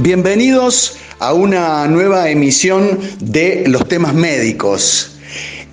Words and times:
Bienvenidos 0.00 0.94
a 1.18 1.32
una 1.32 1.88
nueva 1.88 2.30
emisión 2.30 3.00
de 3.18 3.64
los 3.66 3.88
temas 3.88 4.14
médicos. 4.14 5.18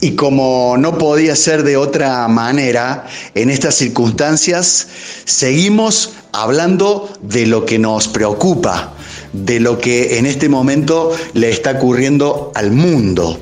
Y 0.02 0.16
como 0.16 0.78
no 0.80 0.98
podía 0.98 1.36
ser 1.36 1.62
de 1.62 1.78
otra 1.78 2.28
manera, 2.28 3.06
en 3.36 3.52
estas 3.52 3.76
circunstancias 3.76 4.88
seguimos 5.26 6.14
hablando 6.32 7.14
de 7.22 7.46
lo 7.46 7.68
que 7.68 7.78
nos 7.78 8.08
preocupa, 8.08 8.96
de 9.32 9.60
lo 9.60 9.78
que 9.78 10.18
en 10.18 10.26
este 10.26 10.50
momento 10.50 11.12
le 11.36 11.52
está 11.52 11.74
ocurriendo 11.74 12.52
al 12.56 12.72
mundo. 12.72 13.40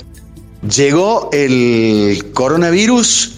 Llegó 0.69 1.29
el 1.31 2.31
coronavirus, 2.33 3.35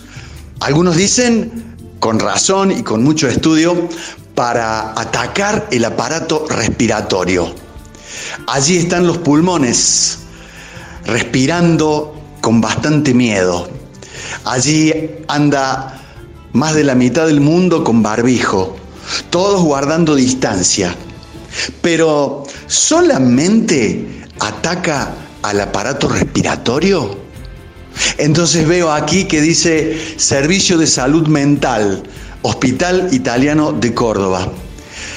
algunos 0.61 0.97
dicen, 0.97 1.75
con 1.99 2.19
razón 2.19 2.71
y 2.71 2.81
con 2.81 3.03
mucho 3.03 3.27
estudio, 3.27 3.87
para 4.35 4.91
atacar 4.99 5.67
el 5.71 5.85
aparato 5.85 6.45
respiratorio. 6.49 7.55
Allí 8.47 8.77
están 8.77 9.07
los 9.07 9.17
pulmones, 9.17 10.19
respirando 11.05 12.13
con 12.41 12.61
bastante 12.61 13.13
miedo. 13.13 13.69
Allí 14.43 15.11
anda 15.27 16.01
más 16.53 16.75
de 16.75 16.83
la 16.83 16.95
mitad 16.95 17.27
del 17.27 17.41
mundo 17.41 17.83
con 17.83 18.03
barbijo, 18.03 18.75
todos 19.29 19.61
guardando 19.63 20.15
distancia. 20.15 20.93
Pero 21.81 22.43
solamente 22.67 24.25
ataca 24.39 25.13
al 25.41 25.61
aparato 25.61 26.09
respiratorio. 26.09 27.17
Entonces 28.17 28.67
veo 28.67 28.91
aquí 28.91 29.25
que 29.25 29.41
dice 29.41 30.15
Servicio 30.17 30.77
de 30.77 30.87
Salud 30.87 31.27
Mental, 31.27 32.03
Hospital 32.47 33.09
Italiano 33.11 33.71
de 33.73 33.95
Córdoba. 33.95 34.47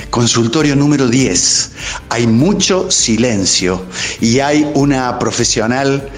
Consultorio 0.09 0.75
número 0.75 1.09
10. 1.09 1.71
Hay 2.09 2.27
mucho 2.27 2.91
silencio 2.91 3.85
y 4.19 4.41
hay 4.41 4.67
una 4.73 5.19
profesional 5.19 6.09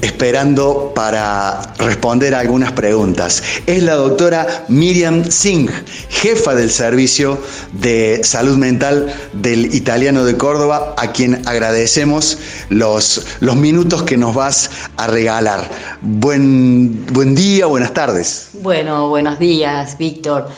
esperando 0.00 0.92
para 0.94 1.74
responder 1.78 2.34
algunas 2.34 2.72
preguntas. 2.72 3.42
Es 3.66 3.82
la 3.82 3.94
doctora 3.94 4.64
Miriam 4.68 5.24
Singh, 5.24 5.70
jefa 6.08 6.54
del 6.54 6.70
Servicio 6.70 7.38
de 7.72 8.20
Salud 8.22 8.56
Mental 8.56 9.12
del 9.32 9.74
Italiano 9.74 10.24
de 10.24 10.36
Córdoba, 10.36 10.94
a 10.96 11.12
quien 11.12 11.46
agradecemos 11.46 12.38
los, 12.68 13.26
los 13.40 13.56
minutos 13.56 14.02
que 14.04 14.16
nos 14.16 14.34
vas 14.34 14.70
a 14.96 15.06
regalar. 15.06 15.68
Buen, 16.00 17.06
buen 17.12 17.34
día, 17.34 17.66
buenas 17.66 17.92
tardes. 17.92 18.50
Bueno, 18.62 19.08
buenos 19.08 19.38
días, 19.38 19.98
Víctor. 19.98 20.48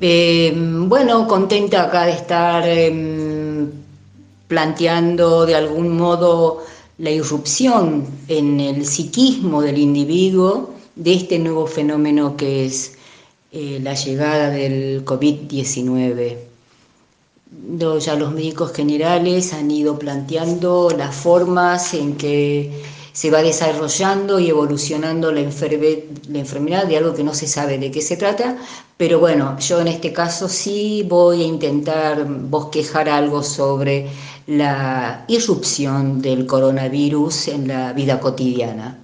Eh, 0.00 0.52
bueno, 0.56 1.28
contenta 1.28 1.84
acá 1.84 2.06
de 2.06 2.12
estar 2.12 2.64
eh, 2.66 3.66
planteando 4.48 5.46
de 5.46 5.54
algún 5.54 5.96
modo 5.96 6.64
la 7.02 7.10
irrupción 7.10 8.06
en 8.28 8.60
el 8.60 8.86
psiquismo 8.86 9.60
del 9.60 9.78
individuo 9.78 10.70
de 10.94 11.14
este 11.14 11.36
nuevo 11.40 11.66
fenómeno 11.66 12.36
que 12.36 12.64
es 12.64 12.92
eh, 13.50 13.80
la 13.82 13.94
llegada 13.94 14.50
del 14.50 15.04
COVID-19. 15.04 16.36
Ya 17.98 18.14
los 18.14 18.32
médicos 18.32 18.72
generales 18.72 19.52
han 19.52 19.68
ido 19.72 19.98
planteando 19.98 20.90
las 20.96 21.12
formas 21.12 21.92
en 21.92 22.16
que 22.16 22.70
se 23.12 23.32
va 23.32 23.42
desarrollando 23.42 24.38
y 24.38 24.48
evolucionando 24.50 25.32
la, 25.32 25.40
la, 25.42 26.38
enfermedad 26.38 26.86
de 26.86 26.96
algo 26.98 27.14
que 27.14 27.24
no 27.24 27.34
se 27.34 27.48
sabe 27.48 27.78
de 27.78 27.90
qué 27.90 28.00
se 28.00 28.16
trata, 28.16 28.56
pero 28.96 29.18
bueno, 29.18 29.58
yo 29.58 29.80
en 29.80 29.88
este 29.88 30.12
caso 30.12 30.48
sí 30.48 31.04
voy 31.08 31.42
a 31.42 31.46
intentar 31.46 32.24
bosquejar 32.26 33.08
algo 33.08 33.42
sobre 33.42 34.08
la 34.46 35.24
irrupción 35.28 36.20
del 36.20 36.46
coronavirus 36.46 37.48
en 37.48 37.68
la 37.68 37.92
vida 37.92 38.20
cotidiana. 38.20 38.98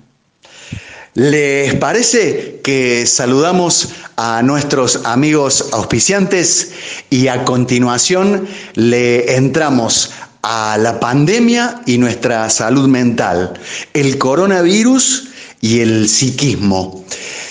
¿Les 1.15 1.75
parece 1.75 2.61
que 2.63 3.05
saludamos 3.05 3.89
a 4.17 4.41
nuestros 4.43 5.05
amigos 5.05 5.71
auspiciantes 5.73 6.71
y 7.11 7.27
a 7.27 7.45
continuación 7.45 8.47
le 8.75 9.35
entramos 9.35 10.11
a 10.43 10.79
la 10.79 11.01
pandemia 11.01 11.83
y 11.87 11.99
nuestra 11.99 12.49
salud 12.51 12.87
mental, 12.87 13.55
el 13.95 14.17
coronavirus 14.19 15.29
y 15.61 15.81
el 15.81 16.09
psiquismo? 16.09 17.05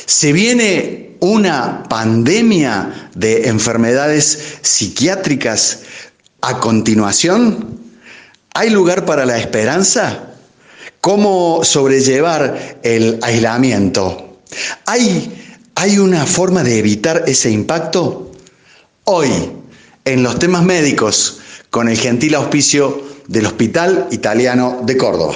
Se 0.06 0.31
viene 0.31 1.18
una 1.19 1.84
pandemia 1.90 3.09
de 3.16 3.50
enfermedades 3.50 4.59
psiquiátricas 4.62 5.80
a 6.42 6.59
continuación, 6.59 7.76
¿hay 8.57 8.72
lugar 8.72 9.06
para 9.06 9.23
la 9.23 9.38
esperanza? 9.38 10.31
¿Cómo 11.00 11.63
sobrellevar 11.63 12.79
el 12.81 13.19
aislamiento? 13.22 14.40
¿Hay, 14.88 15.31
¿Hay 15.75 16.00
una 16.00 16.25
forma 16.25 16.63
de 16.63 16.79
evitar 16.79 17.25
ese 17.28 17.51
impacto? 17.51 18.31
Hoy, 19.03 19.29
en 20.06 20.23
los 20.23 20.40
temas 20.40 20.63
médicos, 20.63 21.38
con 21.69 21.88
el 21.88 22.00
gentil 22.00 22.34
auspicio 22.34 23.03
del 23.28 23.45
Hospital 23.45 24.07
Italiano 24.09 24.81
de 24.84 24.97
Córdoba. 24.97 25.35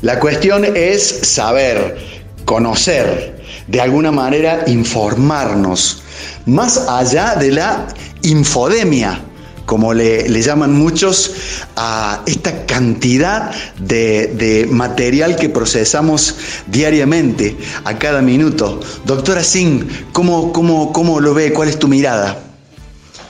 La 0.00 0.20
cuestión 0.20 0.64
es 0.76 1.02
saber, 1.02 1.98
conocer, 2.44 3.41
de 3.66 3.80
alguna 3.80 4.10
manera 4.10 4.64
informarnos, 4.66 6.02
más 6.46 6.88
allá 6.88 7.34
de 7.36 7.52
la 7.52 7.86
infodemia, 8.22 9.20
como 9.66 9.94
le, 9.94 10.42
llaman 10.42 10.72
muchos, 10.74 11.32
a 11.76 12.22
esta 12.26 12.66
cantidad 12.66 13.52
de, 13.78 14.68
material 14.70 15.36
que 15.36 15.48
procesamos 15.48 16.36
diariamente, 16.66 17.56
a 17.84 17.98
cada 17.98 18.20
minuto. 18.20 18.80
Doctora 19.04 19.42
Singh, 19.42 20.12
¿cómo, 20.12 20.52
cómo, 20.52 20.92
cómo 20.92 21.20
lo 21.20 21.34
ve? 21.34 21.52
¿Cuál 21.52 21.68
es 21.68 21.78
tu 21.78 21.88
mirada? 21.88 22.38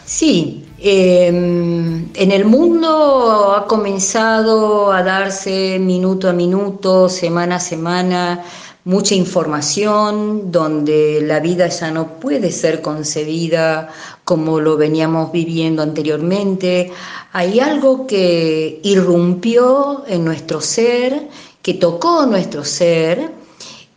Sí, 0.04 0.62
Em, 0.84 2.08
en 2.12 2.32
el 2.32 2.44
mundo 2.44 3.54
ha 3.54 3.68
comenzado 3.68 4.90
a 4.90 5.04
darse 5.04 5.78
minuto 5.78 6.28
a 6.28 6.32
minuto, 6.32 7.08
semana 7.08 7.56
a 7.56 7.60
semana, 7.60 8.42
mucha 8.84 9.14
información 9.14 10.50
donde 10.50 11.20
la 11.22 11.40
vida 11.40 11.68
ya 11.68 11.90
no 11.90 12.18
puede 12.18 12.50
ser 12.50 12.82
concebida 12.82 13.90
como 14.24 14.60
lo 14.60 14.76
veníamos 14.76 15.30
viviendo 15.30 15.82
anteriormente. 15.82 16.90
Hay 17.32 17.60
algo 17.60 18.06
que 18.06 18.80
irrumpió 18.82 20.04
en 20.06 20.24
nuestro 20.24 20.60
ser, 20.60 21.28
que 21.62 21.74
tocó 21.74 22.26
nuestro 22.26 22.64
ser 22.64 23.30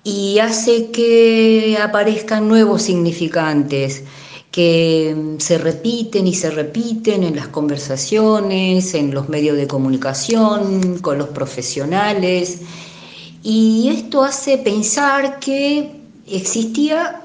y 0.03 0.37
hace 0.37 0.91
que 0.91 1.77
aparezcan 1.81 2.47
nuevos 2.47 2.83
significantes 2.83 4.03
que 4.51 5.35
se 5.39 5.57
repiten 5.57 6.27
y 6.27 6.33
se 6.33 6.49
repiten 6.49 7.23
en 7.23 7.35
las 7.35 7.47
conversaciones, 7.49 8.93
en 8.93 9.13
los 9.13 9.27
medios 9.27 9.57
de 9.57 9.67
comunicación, 9.67 10.99
con 10.99 11.17
los 11.17 11.27
profesionales. 11.29 12.61
Y 13.47 13.89
esto 13.89 14.23
hace 14.23 14.57
pensar 14.57 15.39
que 15.39 15.91
existía, 16.25 17.21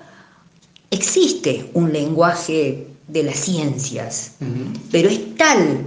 existe 0.90 1.70
un 1.72 1.94
lenguaje 1.94 2.88
de 3.08 3.22
las 3.22 3.38
ciencias, 3.38 4.32
pero 4.92 5.08
es 5.08 5.34
tal 5.36 5.86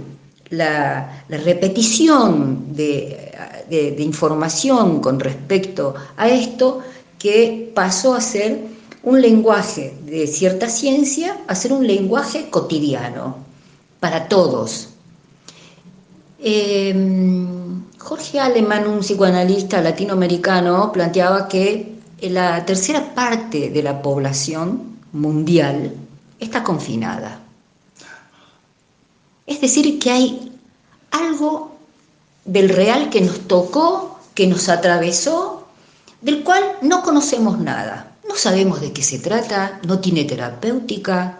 la, 0.50 1.24
repetición 1.28 2.74
de 2.74 3.96
información 4.00 5.00
con 5.00 5.20
respecto 5.20 5.94
a 6.16 6.28
esto 6.28 6.80
que 7.16 7.70
pasó 7.72 8.14
a 8.14 8.20
ser 8.20 8.58
un 9.04 9.20
lenguaje 9.20 9.94
de 10.04 10.26
cierta 10.26 10.68
ciencia 10.68 11.38
a 11.46 11.54
ser 11.54 11.72
un 11.72 11.86
lenguaje 11.86 12.50
cotidiano 12.50 13.36
para 14.00 14.26
todos. 14.26 14.88
Em, 16.46 17.63
Jorge 18.04 18.38
Alemán, 18.38 18.86
un 18.86 19.00
psicoanalista 19.00 19.80
latinoamericano, 19.80 20.92
planteaba 20.92 21.48
que 21.48 21.94
la 22.20 22.62
tercera 22.66 23.14
parte 23.14 23.70
de 23.70 23.82
la 23.82 24.02
población 24.02 24.98
mundial 25.12 25.94
está 26.38 26.62
confinada. 26.62 27.40
Es 29.46 29.58
decir, 29.62 29.98
que 29.98 30.10
hay 30.10 30.52
algo 31.12 31.78
del 32.44 32.68
real 32.68 33.08
que 33.08 33.22
nos 33.22 33.40
tocó, 33.48 34.20
que 34.34 34.46
nos 34.46 34.68
atravesó, 34.68 35.66
del 36.20 36.44
cual 36.44 36.62
no 36.82 37.02
conocemos 37.02 37.58
nada. 37.58 38.12
No 38.28 38.36
sabemos 38.36 38.82
de 38.82 38.92
qué 38.92 39.02
se 39.02 39.18
trata, 39.18 39.80
no 39.86 40.00
tiene 40.00 40.24
terapéutica, 40.24 41.38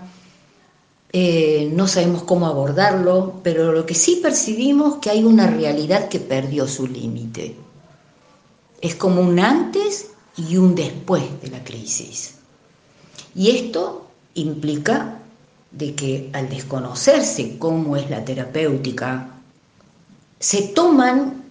eh, 1.17 1.71
no 1.73 1.87
sabemos 1.87 2.25
cómo 2.25 2.49
abordarlo, 2.49 3.35
pero 3.45 3.71
lo 3.71 3.87
que 3.87 3.95
sí 3.95 4.19
percibimos 4.21 4.97
que 4.97 5.11
hay 5.11 5.23
una 5.23 5.47
realidad 5.47 6.09
que 6.09 6.19
perdió 6.19 6.67
su 6.67 6.89
límite. 6.89 7.55
Es 8.81 8.97
como 8.97 9.21
un 9.21 9.39
antes 9.39 10.11
y 10.37 10.57
un 10.57 10.75
después 10.75 11.23
de 11.41 11.51
la 11.51 11.63
crisis. 11.63 12.35
Y 13.33 13.51
esto 13.51 14.09
implica 14.35 15.21
de 15.71 15.95
que 15.95 16.31
al 16.33 16.49
desconocerse 16.49 17.59
cómo 17.61 17.97
es 17.97 18.11
la 18.11 18.25
terapéutica, 18.25 19.29
se 20.41 20.63
toman 20.63 21.45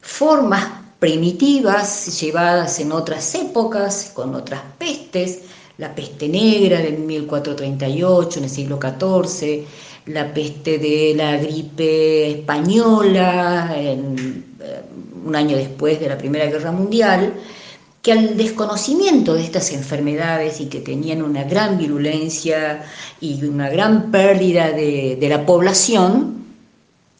formas 0.00 0.66
primitivas 0.98 2.18
llevadas 2.18 2.80
en 2.80 2.92
otras 2.92 3.34
épocas, 3.34 4.10
con 4.14 4.34
otras 4.34 4.62
pestes, 4.78 5.40
la 5.80 5.94
peste 5.94 6.28
negra 6.28 6.78
de 6.78 6.92
1438 6.92 8.38
en 8.38 8.44
el 8.44 8.50
siglo 8.50 8.78
XIV, 8.78 9.64
la 10.06 10.32
peste 10.32 10.78
de 10.78 11.14
la 11.16 11.38
gripe 11.38 12.30
española 12.30 13.72
en, 13.74 14.44
eh, 14.60 14.82
un 15.24 15.34
año 15.34 15.56
después 15.56 15.98
de 15.98 16.08
la 16.08 16.18
Primera 16.18 16.46
Guerra 16.46 16.70
Mundial, 16.70 17.32
que 18.02 18.12
al 18.12 18.36
desconocimiento 18.36 19.34
de 19.34 19.42
estas 19.42 19.72
enfermedades 19.72 20.60
y 20.60 20.66
que 20.66 20.80
tenían 20.80 21.22
una 21.22 21.44
gran 21.44 21.78
virulencia 21.78 22.82
y 23.20 23.42
una 23.44 23.70
gran 23.70 24.10
pérdida 24.10 24.72
de, 24.72 25.26
la 25.28 25.44
población, 25.46 26.44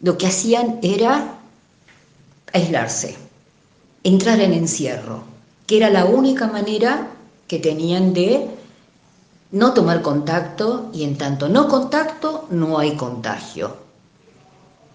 lo 0.02 0.16
que 0.18 0.26
hacían 0.26 0.78
era 0.82 1.38
aislarse, 2.52 3.16
entrar 4.04 4.40
en 4.40 4.52
encierro, 4.52 5.24
que 5.66 5.78
era 5.78 5.90
la 5.90 6.06
única 6.06 6.46
manera 6.46 7.08
que 7.50 7.58
tenían 7.58 8.14
de 8.14 8.46
no 9.50 9.74
tomar 9.74 10.02
contacto 10.02 10.88
y 10.94 11.02
en 11.02 11.18
tanto 11.18 11.48
no 11.48 11.66
contacto 11.66 12.46
no 12.50 12.78
hay 12.78 12.92
contagio. 12.94 13.74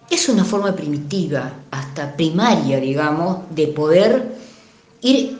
Es 0.08 0.30
una 0.30 0.42
forma 0.42 0.74
primitiva, 0.74 1.52
hasta 1.70 2.16
primaria, 2.16 2.80
digamos, 2.80 3.40
de 3.50 3.66
poder 3.66 4.38
ir 5.02 5.38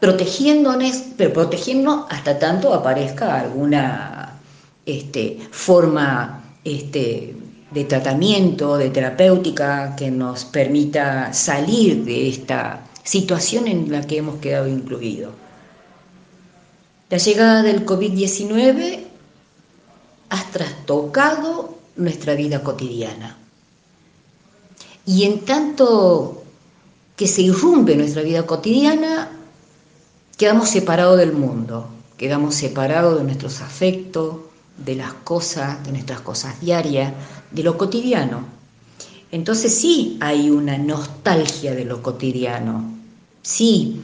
protegiéndonos, 0.00 1.04
pero 1.16 1.32
protegiéndonos 1.32 2.06
hasta 2.10 2.40
tanto 2.40 2.74
aparezca 2.74 3.38
alguna 3.38 4.40
este, 4.84 5.38
forma 5.52 6.42
este, 6.64 7.36
de 7.70 7.84
tratamiento, 7.84 8.76
de 8.78 8.90
terapéutica 8.90 9.94
que 9.94 10.10
nos 10.10 10.44
permita 10.44 11.32
salir 11.32 12.04
de 12.04 12.28
esta 12.28 12.80
situación 13.04 13.68
en 13.68 13.92
la 13.92 14.00
que 14.00 14.16
hemos 14.16 14.40
quedado 14.40 14.66
incluidos. 14.66 15.30
La 17.10 17.16
llegada 17.16 17.62
del 17.62 17.86
COVID-19 17.86 19.04
ha 20.28 20.44
trastocado 20.50 21.78
nuestra 21.96 22.34
vida 22.34 22.62
cotidiana. 22.62 23.38
Y 25.06 25.24
en 25.24 25.46
tanto 25.46 26.42
que 27.16 27.26
se 27.26 27.40
irrumpe 27.40 27.96
nuestra 27.96 28.20
vida 28.20 28.44
cotidiana, 28.44 29.30
quedamos 30.36 30.68
separados 30.68 31.16
del 31.16 31.32
mundo, 31.32 31.88
quedamos 32.18 32.54
separados 32.54 33.16
de 33.16 33.24
nuestros 33.24 33.62
afectos, 33.62 34.36
de 34.76 34.94
las 34.94 35.14
cosas, 35.14 35.82
de 35.84 35.92
nuestras 35.92 36.20
cosas 36.20 36.60
diarias, 36.60 37.14
de 37.50 37.62
lo 37.62 37.78
cotidiano. 37.78 38.44
Entonces 39.32 39.74
sí 39.74 40.18
hay 40.20 40.50
una 40.50 40.76
nostalgia 40.76 41.74
de 41.74 41.86
lo 41.86 42.02
cotidiano, 42.02 42.84
sí, 43.42 44.02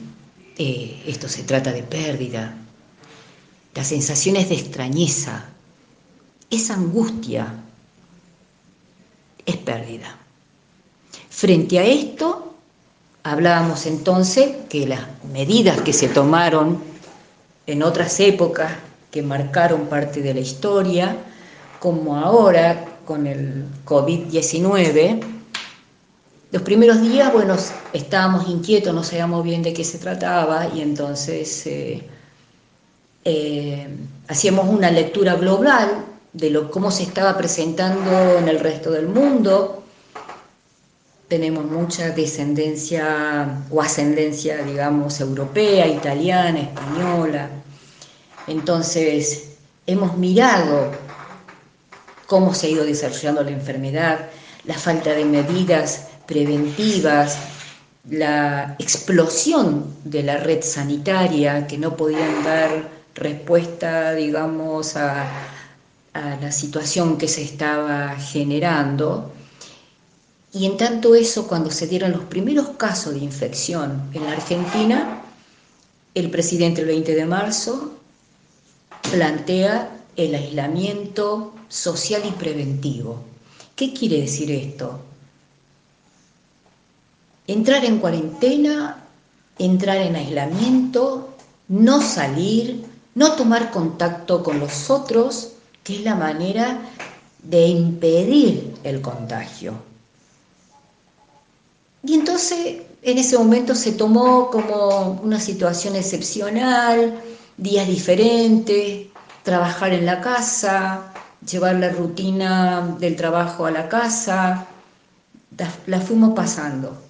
eh, 0.56 1.03
esto 1.06 1.29
se 1.29 1.43
trata 1.43 1.71
de 1.71 1.83
pérdida, 1.83 2.63
las 3.75 3.88
sensaciones 3.88 4.49
de 4.49 4.56
extrañeza, 4.56 5.47
esa 6.50 6.75
angustia, 6.75 7.55
es 9.47 9.56
pérdida. 9.56 10.17
Frente 11.29 11.79
a 11.79 11.85
esto, 11.85 12.55
Hablábamos 13.26 13.87
entonces 13.87 14.55
que 14.69 14.87
las 14.87 15.00
medidas 15.32 15.81
que 15.81 15.94
se 15.94 16.09
tomaron 16.09 16.79
en 17.67 17.82
otras 17.82 18.21
épocas 18.21 18.71
que 19.11 19.23
marcaron 19.23 19.87
parte 19.87 20.20
de 20.20 20.35
la 20.35 20.41
historia, 20.41 21.17
como 21.81 22.19
ahora 22.19 22.85
con 23.06 23.27
el 23.27 23.65
COVID-19, 23.87 25.23
los 26.53 26.62
primeros 26.62 27.00
días, 27.00 27.32
bueno, 27.32 27.56
estábamos 27.94 28.47
inquietos, 28.47 28.94
no 28.94 29.03
sabíamos 29.03 29.43
bien 29.43 29.62
de 29.62 29.73
qué 29.73 29.85
se 29.85 29.97
trataba 29.97 30.69
y 30.75 30.82
entonces 30.82 31.67
eh, 31.67 32.06
eh, 33.25 33.88
hacíamos 34.29 34.69
una 34.69 34.91
lectura 34.91 35.35
global 35.35 36.05
de 36.32 36.50
lo, 36.50 36.71
cómo 36.71 36.91
se 36.91 37.05
estaba 37.05 37.37
presentando 37.38 38.38
en 38.38 38.49
el 38.49 38.61
resto 38.61 38.91
del 38.91 39.06
mundo, 39.06 39.85
tenemos 41.29 41.65
mucha 41.65 42.11
descendencia 42.11 43.62
o 43.71 43.81
ascendencia, 43.81 44.62
digamos, 44.62 45.21
europea, 45.21 45.87
italiana, 45.87 46.61
española. 46.61 47.49
Entonces, 48.47 49.55
hemos 49.87 50.17
mirado 50.19 50.93
cómo 52.27 52.55
se 52.55 52.67
ha 52.67 52.70
ido 52.70 52.85
desarrollando 52.85 53.43
la 53.43 53.50
enfermedad, 53.50 54.29
la 54.65 54.75
falta 54.75 55.12
de 55.12 55.25
medidas 55.25 56.09
preventivas, 56.27 57.38
la 58.11 58.77
explosión 58.79 59.94
de 60.05 60.23
la 60.23 60.37
red 60.37 60.62
sanitaria 60.62 61.67
que 61.67 61.79
no 61.79 61.97
podían 61.97 62.44
dar 62.44 63.04
respuesta, 63.14 64.14
digamos, 64.14 64.96
a, 64.96 65.26
a 66.12 66.37
la 66.40 66.52
situación 66.52 67.19
que 67.19 67.28
se 67.28 67.43
estaba 67.43 68.16
generando 68.16 69.32
y 70.55 70.66
en 70.66 70.76
tanto 70.76 71.16
eso, 71.16 71.49
cuando 71.49 71.72
se 71.72 71.88
dieron 71.88 72.12
los 72.12 72.22
primeros 72.25 72.69
casos 72.76 73.14
de 73.14 73.19
infección 73.19 74.08
en 74.14 74.25
la 74.25 74.32
Argentina, 74.32 75.20
el 76.14 76.31
presidente 76.31 76.82
el 76.82 76.87
20 76.87 77.12
de 77.12 77.26
marzo 77.26 77.93
plantea 79.11 79.90
el 80.14 80.32
aislamiento 80.32 81.52
social 81.69 82.22
y 82.25 82.31
preventivo. 82.31 83.25
¿Qué 83.75 83.93
quiere 83.93 84.20
decir 84.20 84.52
esto? 84.52 85.00
Entrar 87.49 87.84
en 87.84 87.99
cuarentena, 87.99 89.02
entrar 89.58 89.96
en 89.96 90.14
aislamiento, 90.14 91.34
no 91.67 92.00
salir, 92.00 92.84
no 93.14 93.32
tomar 93.32 93.70
contacto 93.70 94.43
con 94.43 94.61
los 94.61 94.90
otros, 94.90 95.52
que 95.82 95.96
es 95.96 96.00
la 96.02 96.14
manera 96.14 96.78
de 97.43 97.67
impedir 97.67 98.74
el 98.84 99.00
contagio. 99.00 99.74
Y 102.03 102.15
entonces 102.15 102.82
en 103.03 103.19
ese 103.19 103.39
momento 103.39 103.74
se 103.74 103.93
tomó 103.93 104.50
como 104.50 105.20
una 105.22 105.39
situación 105.39 105.94
excepcional, 105.94 107.20
días 107.56 107.86
diferentes, 107.86 109.06
trabajar 109.43 109.93
en 109.93 110.06
la 110.06 110.20
casa, 110.20 111.12
llevar 111.48 111.77
la 111.77 111.91
rutina 111.91 112.96
del 112.98 113.17
trabajo 113.17 113.67
a 113.67 113.70
la 113.70 113.89
casa, 113.89 114.67
la, 115.86 116.00
fuimos 116.00 116.34
pasando. 116.34 117.04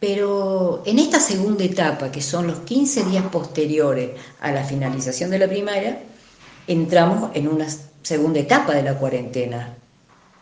Pero 0.00 0.82
en 0.86 0.98
esta 0.98 1.18
segunda 1.18 1.64
etapa, 1.64 2.12
que 2.12 2.22
son 2.22 2.46
los 2.46 2.60
15 2.60 3.04
días 3.04 3.24
posteriores 3.32 4.10
a 4.40 4.52
la 4.52 4.62
finalización 4.62 5.30
de 5.30 5.40
la 5.40 5.48
primaria, 5.48 6.00
entramos 6.68 7.30
en 7.34 7.48
una 7.48 7.66
segunda 8.02 8.38
etapa 8.38 8.74
de 8.74 8.84
la 8.84 8.96
cuarentena, 8.96 9.74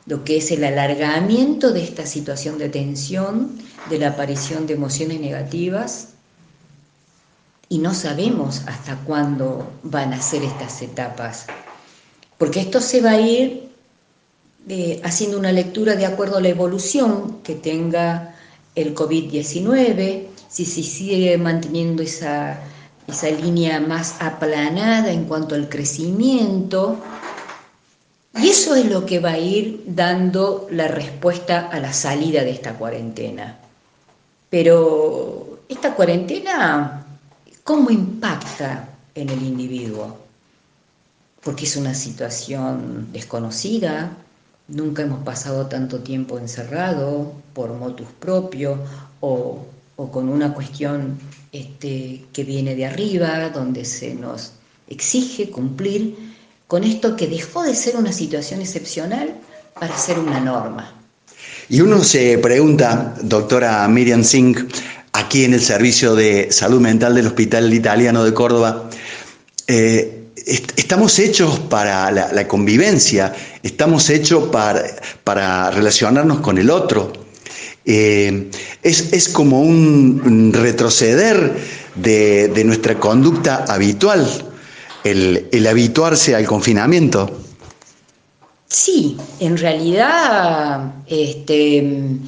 lo 0.05 0.25
que 0.25 0.37
es 0.37 0.51
el 0.53 0.63
alargamiento 0.63 1.73
de 1.73 1.83
esta 1.83 2.05
situación 2.05 2.59
de 2.59 2.69
tensión, 2.69 3.59
de 3.89 3.99
la 3.99 4.09
aparición 4.09 4.67
de 4.67 4.75
emociones 4.75 5.21
negativas, 5.21 6.09
y 7.69 7.79
no 7.79 7.95
sabemos 7.95 8.63
hasta 8.67 8.97
cuándo 8.99 9.73
van 9.83 10.13
a 10.13 10.23
ser 10.23 10.45
estas 10.45 10.83
etapas, 10.83 11.47
porque 12.39 12.61
esto 12.61 12.81
se 12.81 13.01
va 13.01 13.13
a 13.13 13.21
ir 13.21 13.69
eh, 14.69 15.01
haciendo 15.03 15.39
una 15.39 15.51
lectura 15.51 15.97
de 15.97 16.07
acuerdo 16.07 16.37
a 16.37 16.41
la 16.41 16.49
evolución 16.49 17.39
que 17.43 17.55
tenga 17.55 18.36
el 18.77 18.95
COVID-19, 18.95 20.27
si 20.49 20.65
se 20.65 20.83
sigue 20.83 21.37
manteniendo 21.39 22.03
esa, 22.03 22.61
esa 23.09 23.31
línea 23.31 23.81
más 23.81 24.17
aplanada 24.21 25.11
en 25.11 25.25
cuanto 25.25 25.55
al 25.55 25.69
crecimiento, 25.69 26.99
y 28.39 28.49
eso 28.49 28.75
es 28.75 28.85
lo 28.87 29.07
que 29.07 29.19
va 29.19 29.31
a 29.31 29.39
ir 29.39 29.83
dando 29.87 30.69
la 30.71 30.89
respuesta 30.89 31.69
a 31.69 31.81
la 31.81 31.93
salida 31.93 32.45
de 32.45 32.51
esta 32.51 32.75
cuarentena. 32.75 33.59
Pero 34.51 35.61
esta 35.69 35.95
cuarentena, 35.95 37.07
¿cómo 37.65 37.91
impacta 37.91 38.91
en 39.15 39.31
el 39.31 39.43
individuo? 39.43 40.19
Porque 41.43 41.65
es 41.65 41.77
una 41.77 41.95
situación 41.95 43.09
desconocida, 43.11 44.11
nunca 44.69 45.03
hemos 45.03 45.23
pasado 45.23 45.67
tanto 45.67 46.01
tiempo 46.01 46.39
encerrado 46.39 47.33
por 47.53 47.73
motus 47.75 48.09
propio 48.19 48.79
o, 49.21 49.67
con 49.97 50.29
una 50.29 50.53
cuestión 50.53 51.19
este, 51.53 52.25
que 52.33 52.45
viene 52.45 52.75
de 52.75 52.87
arriba, 52.87 53.49
donde 53.51 53.85
se 53.85 54.15
nos 54.15 54.53
exige 54.89 55.51
cumplir 55.51 56.17
con 56.67 56.85
esto 56.85 57.17
que 57.17 57.27
dejó 57.27 57.63
de 57.63 57.75
ser 57.75 57.97
una 57.97 58.13
situación 58.13 58.61
excepcional 58.61 59.35
para 59.79 59.97
ser 59.97 60.19
una 60.19 60.41
norma. 60.41 60.93
Y 61.69 61.81
uno 61.81 62.03
se 62.05 62.39
pregunta, 62.39 63.15
doctora 63.23 63.87
Miriam 63.89 64.23
Singh, 64.23 64.69
aquí 65.13 65.45
en 65.45 65.55
el 65.55 65.61
Servicio 65.61 66.15
de 66.15 66.53
Salud 66.53 66.81
Mental 66.81 67.15
del 67.15 67.27
Hospital 67.27 67.73
Italiano 67.73 68.25
de 68.25 68.35
Córdoba. 68.35 68.91
Eh, 69.67 70.16
estamos 70.47 71.19
hechos 71.19 71.59
para 71.59 72.11
la, 72.11 72.49
convivencia, 72.49 73.35
estamos 73.63 74.09
hechos 74.11 74.49
para, 74.49 74.85
para, 75.25 75.71
relacionarnos 75.73 76.41
con 76.41 76.57
el 76.59 76.71
otro. 76.71 77.13
Eh, 77.85 78.51
es, 78.83 79.29
como 79.29 79.61
un 79.61 80.53
retroceder 80.53 81.57
de, 81.97 82.63
nuestra 82.65 82.99
conducta 82.99 83.65
habitual, 83.69 84.27
el, 85.05 85.49
el 85.51 85.67
habituarse 85.67 86.35
al 86.35 86.47
confinamiento. 86.47 87.41
Sí, 88.69 89.17
en 89.41 89.57
realidad 89.57 90.93
este, 91.07 92.19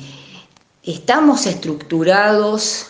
estamos 0.83 1.47
estructurados 1.47 2.87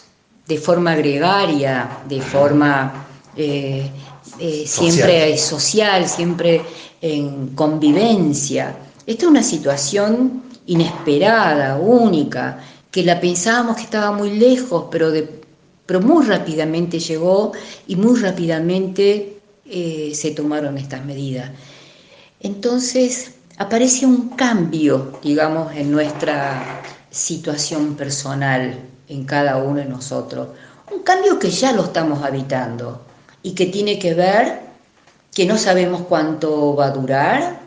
de 0.46 0.56
forma 0.58 0.94
gregaria, 0.94 1.98
de 2.08 2.20
forma 2.22 3.06
eh, 3.36 3.90
eh, 4.38 4.64
siempre 4.66 5.36
social. 5.38 6.08
siempre 6.08 6.62
en 7.00 7.48
convivencia. 7.54 8.76
Esta 9.06 9.24
es 9.24 9.30
una 9.30 9.42
situación 9.42 10.42
inesperada, 10.66 11.76
única, 11.76 12.60
que 12.90 13.02
la 13.02 13.20
pensábamos 13.20 13.76
que 13.76 13.82
estaba 13.82 14.12
muy 14.12 14.38
lejos, 14.38 14.86
pero, 14.90 15.10
de, 15.10 15.40
pero 15.86 16.00
muy 16.00 16.26
rápidamente 16.26 16.98
llegó 16.98 17.52
y 17.86 17.96
muy 17.96 18.20
rápidamente 18.20 19.40
eh, 19.64 20.12
se 20.14 20.32
tomaron 20.32 20.76
estas 20.78 21.04
medidas. 21.04 21.50
Entonces, 22.40 23.32
aparece 23.56 24.06
un 24.06 24.30
cambio, 24.30 25.18
digamos, 25.22 25.74
en 25.74 25.90
nuestra 25.90 26.82
situación 27.10 27.94
personal, 27.94 28.78
en 29.08 29.24
cada 29.24 29.56
uno 29.56 29.76
de 29.76 29.86
nosotros. 29.86 30.48
Un 30.92 31.02
cambio 31.02 31.38
que 31.38 31.50
ya 31.50 31.72
lo 31.72 31.84
estamos 31.84 32.22
habitando 32.22 33.07
y 33.48 33.52
que 33.52 33.64
tiene 33.64 33.98
que 33.98 34.12
ver 34.12 34.60
que 35.32 35.46
no 35.46 35.56
sabemos 35.56 36.02
cuánto 36.02 36.76
va 36.76 36.88
a 36.88 36.90
durar, 36.90 37.60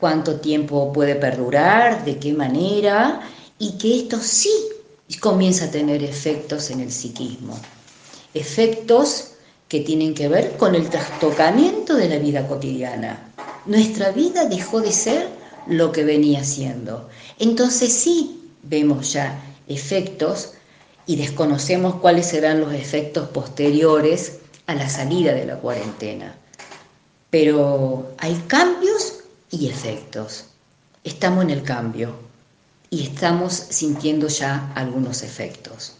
cuánto 0.00 0.40
tiempo 0.40 0.94
puede 0.94 1.14
perdurar, 1.14 2.06
de 2.06 2.18
qué 2.18 2.32
manera, 2.32 3.20
y 3.58 3.72
que 3.72 3.98
esto 3.98 4.18
sí 4.18 4.50
comienza 5.20 5.66
a 5.66 5.70
tener 5.70 6.02
efectos 6.02 6.70
en 6.70 6.80
el 6.80 6.90
psiquismo. 6.90 7.60
Efectos 8.32 9.32
que 9.68 9.80
tienen 9.80 10.14
que 10.14 10.28
ver 10.28 10.56
con 10.56 10.74
el 10.74 10.88
trastocamiento 10.88 11.96
de 11.96 12.08
la 12.08 12.16
vida 12.16 12.48
cotidiana. 12.48 13.30
Nuestra 13.66 14.10
vida 14.10 14.46
dejó 14.46 14.80
de 14.80 14.92
ser 14.92 15.28
lo 15.66 15.92
que 15.92 16.04
venía 16.04 16.44
siendo. 16.44 17.10
Entonces 17.38 17.92
sí 17.92 18.40
vemos 18.62 19.12
ya 19.12 19.38
efectos 19.68 20.54
y 21.06 21.16
desconocemos 21.16 21.96
cuáles 21.96 22.24
serán 22.24 22.62
los 22.62 22.72
efectos 22.72 23.28
posteriores 23.28 24.38
a 24.66 24.74
la 24.74 24.88
salida 24.88 25.32
de 25.32 25.46
la 25.46 25.56
cuarentena. 25.56 26.34
Pero 27.30 28.14
hay 28.18 28.34
cambios 28.46 29.20
y 29.50 29.68
efectos. 29.68 30.46
Estamos 31.02 31.44
en 31.44 31.50
el 31.50 31.62
cambio 31.62 32.14
y 32.90 33.02
estamos 33.02 33.52
sintiendo 33.54 34.28
ya 34.28 34.72
algunos 34.74 35.22
efectos. 35.22 35.96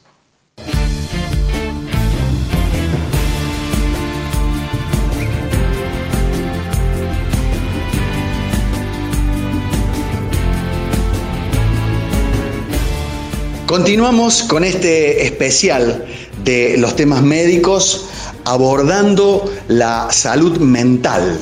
Continuamos 13.67 14.45
con 14.45 14.63
este 14.63 15.25
especial 15.27 16.07
de 16.45 16.77
los 16.79 16.95
temas 16.97 17.23
médicos 17.23 18.07
abordando 18.45 19.51
la 19.69 20.09
salud 20.11 20.59
mental 20.59 21.39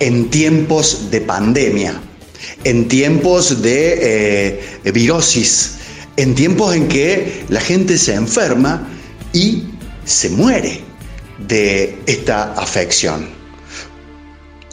en 0.00 0.30
tiempos 0.30 1.10
de 1.10 1.20
pandemia, 1.20 2.00
en 2.64 2.88
tiempos 2.88 3.62
de 3.62 3.98
eh, 4.84 4.90
virosis, 4.92 5.76
en 6.16 6.34
tiempos 6.34 6.74
en 6.74 6.88
que 6.88 7.44
la 7.48 7.60
gente 7.60 7.98
se 7.98 8.14
enferma 8.14 8.88
y 9.32 9.64
se 10.04 10.30
muere 10.30 10.80
de 11.46 11.98
esta 12.06 12.54
afección. 12.54 13.28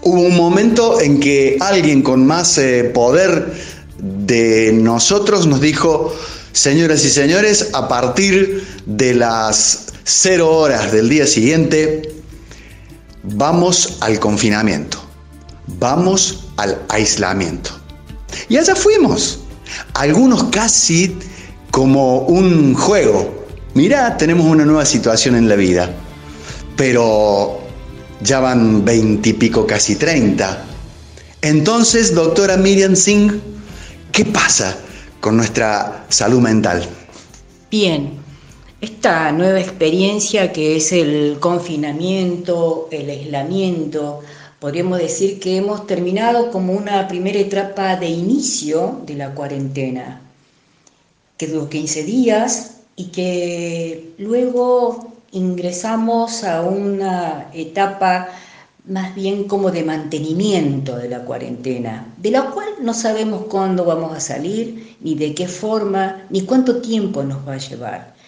Hubo 0.01 0.21
un 0.21 0.35
momento 0.35 1.01
en 1.01 1.19
que 1.19 1.57
alguien 1.59 2.01
con 2.01 2.25
más 2.25 2.57
eh, 2.57 2.85
poder 2.93 3.53
de 3.97 4.71
nosotros 4.73 5.45
nos 5.45 5.59
dijo, 5.59 6.15
Señoras 6.51 7.05
y 7.05 7.09
señores, 7.09 7.69
a 7.73 7.87
partir 7.87 8.65
de 8.89 9.13
las 9.13 9.87
0 10.03 10.49
horas 10.49 10.91
del 10.91 11.09
día 11.09 11.27
siguiente, 11.27 12.01
vamos 13.23 13.97
al 14.01 14.19
confinamiento, 14.19 14.99
vamos 15.79 16.47
al 16.57 16.81
aislamiento. 16.89 17.71
Y 18.49 18.57
allá 18.57 18.75
fuimos, 18.75 19.39
algunos 19.93 20.45
casi 20.45 21.15
como 21.71 22.21
un 22.21 22.73
juego. 22.73 23.45
Mirá, 23.75 24.17
tenemos 24.17 24.47
una 24.47 24.65
nueva 24.65 24.85
situación 24.85 25.35
en 25.35 25.47
la 25.47 25.55
vida, 25.55 25.91
pero 26.75 27.59
ya 28.21 28.39
van 28.39 28.83
veintipico, 28.83 29.67
casi 29.67 29.95
treinta. 29.95 30.65
Entonces, 31.41 32.15
doctora 32.15 32.57
Miriam 32.57 32.95
Singh, 32.95 33.39
¿qué 34.11 34.25
pasa? 34.25 34.75
con 35.19 35.35
nuestra 35.35 36.05
salud 36.09 36.39
mental. 36.39 36.87
Bien, 37.69 38.18
esta 38.81 39.31
nueva 39.33 39.59
experiencia 39.59 40.53
que 40.53 40.77
es 40.77 40.91
el 40.93 41.37
confinamiento, 41.39 42.87
el 42.91 43.09
aislamiento, 43.09 44.21
podríamos 44.59 44.99
decir 44.99 45.39
que 45.39 45.57
hemos 45.57 45.85
terminado 45.85 46.49
como 46.49 46.73
una 46.73 47.07
primera 47.07 47.39
etapa 47.39 47.97
de 47.97 48.07
inicio 48.07 49.01
de 49.05 49.15
la 49.15 49.33
cuarentena, 49.35 50.21
que 51.37 51.47
duró 51.47 51.69
15 51.69 52.03
días 52.03 52.77
y 52.95 53.05
que 53.07 54.13
luego 54.17 55.13
ingresamos 55.31 56.43
a 56.45 56.61
una 56.61 57.49
etapa 57.53 58.29
más 58.87 59.13
bien 59.13 59.43
como 59.43 59.71
de 59.71 59.83
mantenimiento 59.83 60.95
de 60.95 61.09
la 61.09 61.25
cuarentena, 61.25 62.07
de 62.17 62.31
la 62.31 62.49
cual 62.51 62.69
no 62.81 62.93
sabemos 62.93 63.43
cuándo 63.49 63.83
vamos 63.83 64.15
a 64.15 64.21
salir, 64.21 64.95
ni 65.01 65.15
de 65.15 65.35
qué 65.35 65.47
forma, 65.47 66.23
ni 66.29 66.41
cuánto 66.41 66.81
tiempo 66.81 67.23
nos 67.23 67.47
va 67.47 67.53
a 67.53 67.57
llevar. 67.57 68.18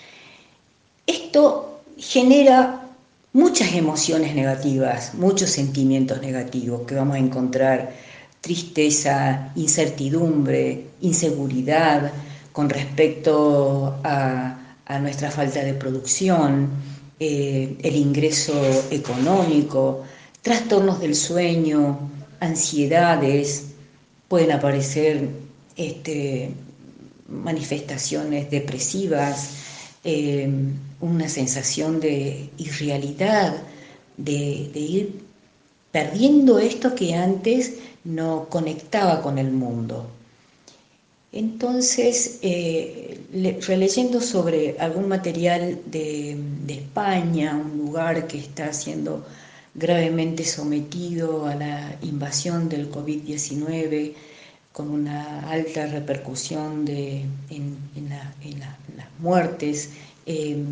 Esto 1.12 1.82
genera 1.98 2.88
muchas 3.34 3.74
emociones 3.74 4.34
negativas, 4.34 5.14
muchos 5.14 5.50
sentimientos 5.50 6.22
negativos 6.22 6.88
que 6.88 6.96
vamos 6.96 7.16
a 7.16 7.20
encontrar, 7.20 7.92
tristeza, 8.40 9.52
incertidumbre, 9.58 10.86
inseguridad 11.02 12.14
con 12.54 12.70
respecto 12.70 14.00
a, 14.06 14.58
nuestra 15.02 15.30
falta 15.32 15.62
de 15.64 15.74
producción, 15.74 16.70
eh, 17.20 17.76
el 17.84 17.96
ingreso 17.98 18.54
económico, 18.90 20.04
trastornos 20.42 21.02
del 21.02 21.16
sueño, 21.16 22.10
ansiedades, 22.40 23.66
pueden 24.30 24.54
aparecer 24.54 25.28
este, 25.76 26.52
manifestaciones 27.28 28.50
depresivas, 28.50 29.71
em, 30.04 30.74
una 31.00 31.30
sensación 31.30 32.00
de 32.00 32.50
irrealidad, 32.58 33.56
de, 34.18 34.72
ir 34.76 35.22
perdiendo 35.92 36.60
esto 36.60 36.96
que 36.96 37.14
antes 37.16 37.76
no 38.04 38.48
conectaba 38.50 39.22
con 39.22 39.38
el 39.38 39.52
mundo. 39.52 40.08
Entonces, 41.32 42.40
eh, 42.42 43.20
releyendo 43.68 44.22
sobre 44.22 44.78
algún 44.80 45.08
material 45.08 45.80
de, 45.86 46.38
de, 46.66 46.74
España, 46.74 47.56
un 47.56 47.78
lugar 47.78 48.28
que 48.28 48.38
está 48.38 48.66
haciendo 48.68 49.26
gravemente 49.74 50.44
sometido 50.44 51.46
a 51.46 51.56
la 51.56 51.98
invasión 52.02 52.68
del 52.68 52.92
COVID-19, 52.92 54.14
con 54.72 54.90
una 54.90 55.50
alta 55.50 55.86
repercusión 55.88 56.86
de, 56.86 57.26
en, 57.50 57.78
las 58.10 59.08
muertes. 59.20 59.90
Eh, 60.26 60.64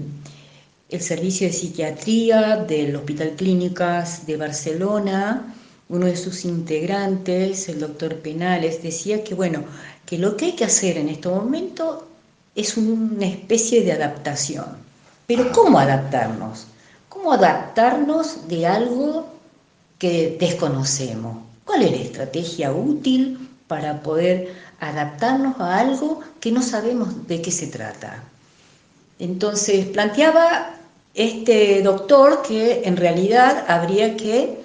el 0.90 1.02
servicio 1.02 1.48
de 1.48 1.54
psiquiatría 1.54 2.58
del 2.58 2.96
Hospital 2.96 3.36
Clínicas 3.36 4.26
de 4.26 4.38
Barcelona, 4.38 5.54
uno 5.90 6.06
de 6.06 6.16
sus 6.16 6.46
integrantes, 6.46 7.70
el 7.70 7.80
doctor 7.80 8.16
Penales, 8.18 8.82
decía 8.82 9.24
que 9.24 9.36
bueno, 9.36 9.64
que 10.06 10.18
lo 10.18 10.36
que 10.36 10.46
hay 10.46 10.56
que 10.56 10.66
hacer 10.66 10.98
en 10.98 11.10
este 11.10 11.30
momento 11.30 12.08
es 12.56 12.78
una 12.78 13.28
especie 13.28 13.84
de 13.84 13.92
adaptación. 13.92 14.66
Pero 15.28 15.52
¿cómo 15.52 15.78
adaptarnos? 15.78 16.66
¿Cómo 17.08 17.34
adaptarnos 17.34 18.48
de 18.48 18.66
algo 18.66 19.28
que 20.00 20.38
desconocemos? 20.40 21.38
¿Cuál 21.66 21.84
es 21.84 21.92
la 21.92 21.98
estrategia 21.98 22.72
útil 22.72 23.49
para 23.70 24.02
poder 24.02 24.52
adaptarnos 24.82 25.60
a 25.62 25.78
algo 25.78 26.22
que 26.42 26.52
no 26.52 26.62
sabemos 26.62 27.28
de 27.28 27.42
qué 27.42 27.52
se 27.52 27.68
trata? 27.68 28.24
Entonces 29.20 29.86
planteaba 29.86 30.74
este 31.14 31.82
doctor 31.84 32.42
que 32.42 32.82
en 32.86 32.98
realidad 32.98 33.66
habría 33.68 34.18
que 34.18 34.60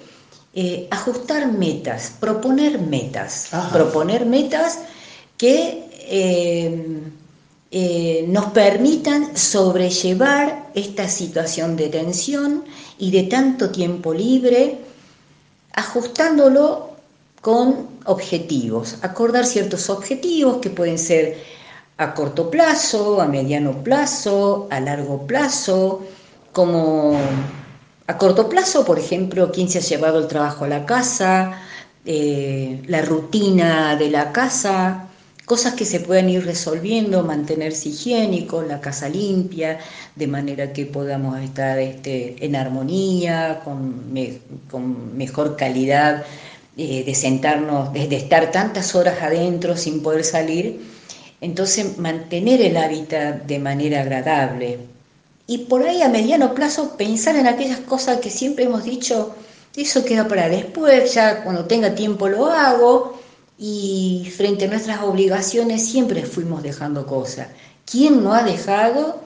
eh, 0.55 0.87
ajustar 0.89 1.51
metas, 1.51 2.13
proponer 2.19 2.79
metas, 2.79 3.49
proponer 3.71 4.25
metas 4.25 4.79
que 5.37 5.87
eh, 6.07 7.01
eh, 7.71 8.25
nos 8.27 8.45
permitan 8.45 9.37
sobrellevar 9.37 10.71
esta 10.73 11.09
situación 11.09 11.75
de 11.75 11.89
tensión 11.89 12.63
y 12.97 13.11
de 13.11 13.23
tanto 13.23 13.69
tiempo 13.69 14.13
libre, 14.13 14.79
ajustándolo 15.73 16.94
con 17.45 17.89
objetivos, 18.05 18.97
acordar 19.03 19.45
ciertos 19.45 19.91
objetivos 19.91 20.57
que 20.57 20.71
pueden 20.71 20.97
ser 20.97 21.37
a 21.97 22.15
corto 22.15 22.49
plazo, 22.49 23.21
a 23.21 23.27
mediano 23.27 23.83
plazo, 23.83 24.67
a 24.71 24.79
largo 24.79 25.27
plazo, 25.27 26.01
como 26.51 27.15
a 28.07 28.17
corto 28.17 28.49
plazo, 28.49 28.83
por 28.83 28.97
ejemplo, 28.97 29.51
quién 29.51 29.69
se 29.69 29.77
ha 29.77 29.81
llevado 29.81 30.17
el 30.17 30.27
trabajo 30.27 30.65
a 30.65 30.69
la 30.69 30.87
casa, 30.87 31.61
eh, 32.03 32.81
la 32.87 33.03
rutina 33.03 33.95
de 33.95 34.09
la 34.09 34.31
casa, 34.31 35.07
cosas 35.45 35.75
que 35.75 35.85
se 35.85 35.99
puedan 35.99 36.27
ir 36.29 36.43
resolviendo, 36.45 37.23
mantenerse 37.23 37.89
higiénico, 37.89 38.63
la 38.63 38.81
casa 38.81 39.07
limpia, 39.07 39.77
de 40.15 40.25
manera 40.25 40.73
que 40.73 40.87
podamos 40.87 41.39
estar 41.39 41.77
este, 41.77 42.43
en 42.43 42.55
armonía, 42.55 43.61
con, 43.63 44.11
mejor 45.15 45.55
calidad 45.55 46.25
de 46.75 47.15
sentarnos, 47.15 47.93
de, 47.93 48.07
de 48.07 48.17
estar 48.17 48.51
tantas 48.51 48.95
horas 48.95 49.21
adentro 49.21 49.77
sin 49.77 50.01
poder 50.01 50.23
salir. 50.23 50.81
Entonces, 51.41 51.97
mantener 51.97 52.61
el 52.61 52.77
hábitat 52.77 53.43
de 53.43 53.59
manera 53.59 54.01
agradable. 54.01 54.79
Y 55.47 55.59
por 55.59 55.83
ahí 55.83 56.01
a 56.01 56.09
mediano 56.09 56.53
plazo 56.55 56.97
pensar 56.97 57.35
en 57.35 57.47
aquellas 57.47 57.79
cosas 57.81 58.19
que 58.19 58.29
siempre 58.29 58.65
hemos 58.65 58.83
dicho, 58.83 59.35
eso 59.75 60.03
queda 60.03 60.27
para 60.27 60.49
después, 60.49 61.13
ya 61.13 61.43
cuando 61.43 61.65
tenga 61.65 61.93
tiempo 61.93 62.27
lo 62.27 62.47
hago, 62.47 63.19
y 63.57 64.31
frente 64.35 64.65
a 64.65 64.67
nuestras 64.67 65.01
obligaciones 65.01 65.87
siempre 65.87 66.23
fuimos 66.23 66.63
dejando 66.63 67.05
cosas. 67.05 67.47
¿Quién 67.89 68.23
no 68.23 68.33
ha 68.33 68.43
dejado 68.43 69.21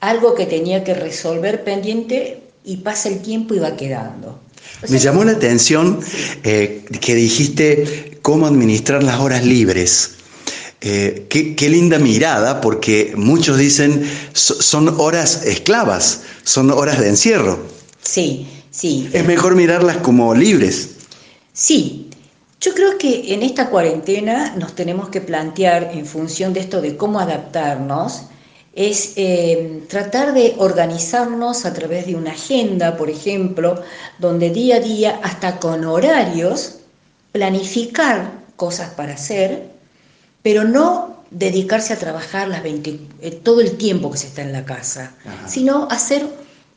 algo 0.00 0.34
que 0.34 0.46
tenía 0.46 0.84
que 0.84 0.94
resolver 0.94 1.64
pendiente 1.64 2.42
y 2.64 2.78
pasa 2.78 3.08
el 3.08 3.22
tiempo 3.22 3.54
y 3.54 3.60
va 3.60 3.76
quedando? 3.76 4.38
Me 4.88 4.98
llamó 4.98 5.24
la 5.24 5.32
atención 5.32 6.00
eh, 6.42 6.84
que 7.00 7.14
dijiste 7.14 8.18
cómo 8.22 8.46
administrar 8.46 9.02
las 9.02 9.20
horas 9.20 9.44
libres. 9.44 10.12
Eh, 10.80 11.26
qué, 11.28 11.70
linda 11.70 11.98
mirada, 11.98 12.60
porque 12.60 13.12
muchos 13.16 13.56
dicen 13.56 14.04
son 14.32 14.88
horas 14.98 15.44
esclavas, 15.44 16.22
son 16.42 16.72
horas 16.72 16.98
de 16.98 17.08
encierro. 17.08 17.60
Sí, 18.02 18.48
sí. 18.72 19.08
Es 19.12 19.24
mejor 19.24 19.54
mirarlas 19.54 19.98
como 19.98 20.34
libres. 20.34 20.90
Sí, 21.52 22.10
yo 22.60 22.74
creo 22.74 22.98
que 22.98 23.32
en 23.32 23.42
esta 23.44 23.70
cuarentena 23.70 24.54
nos 24.56 24.74
tenemos 24.74 25.08
que 25.08 25.20
plantear 25.20 25.92
en 25.94 26.04
función 26.04 26.52
de 26.52 26.60
esto 26.60 26.80
de 26.80 26.96
cómo 26.96 27.20
adaptarnos, 27.20 28.22
es 28.74 29.12
eh, 29.16 29.82
tratar 29.88 30.32
de 30.32 30.54
organizarnos 30.58 31.66
a 31.66 31.74
través 31.74 32.06
de 32.06 32.14
una 32.14 32.32
agenda, 32.32 32.96
por 32.96 33.10
ejemplo, 33.10 33.82
donde 34.18 34.50
día 34.50 34.76
a 34.76 34.80
día, 34.80 35.20
hasta 35.22 35.58
con 35.58 35.84
horarios, 35.84 36.78
planificar 37.32 38.32
cosas 38.56 38.90
para 38.90 39.14
hacer, 39.14 39.70
pero 40.42 40.64
no 40.64 41.22
dedicarse 41.30 41.92
a 41.92 41.98
trabajar 41.98 42.48
las 42.48 42.62
20, 42.62 43.00
eh, 43.20 43.30
todo 43.30 43.60
el 43.60 43.76
tiempo 43.76 44.10
que 44.10 44.18
se 44.18 44.26
está 44.28 44.42
en 44.42 44.52
la 44.52 44.64
casa, 44.64 45.14
sino 45.46 45.88
hacer 45.90 46.26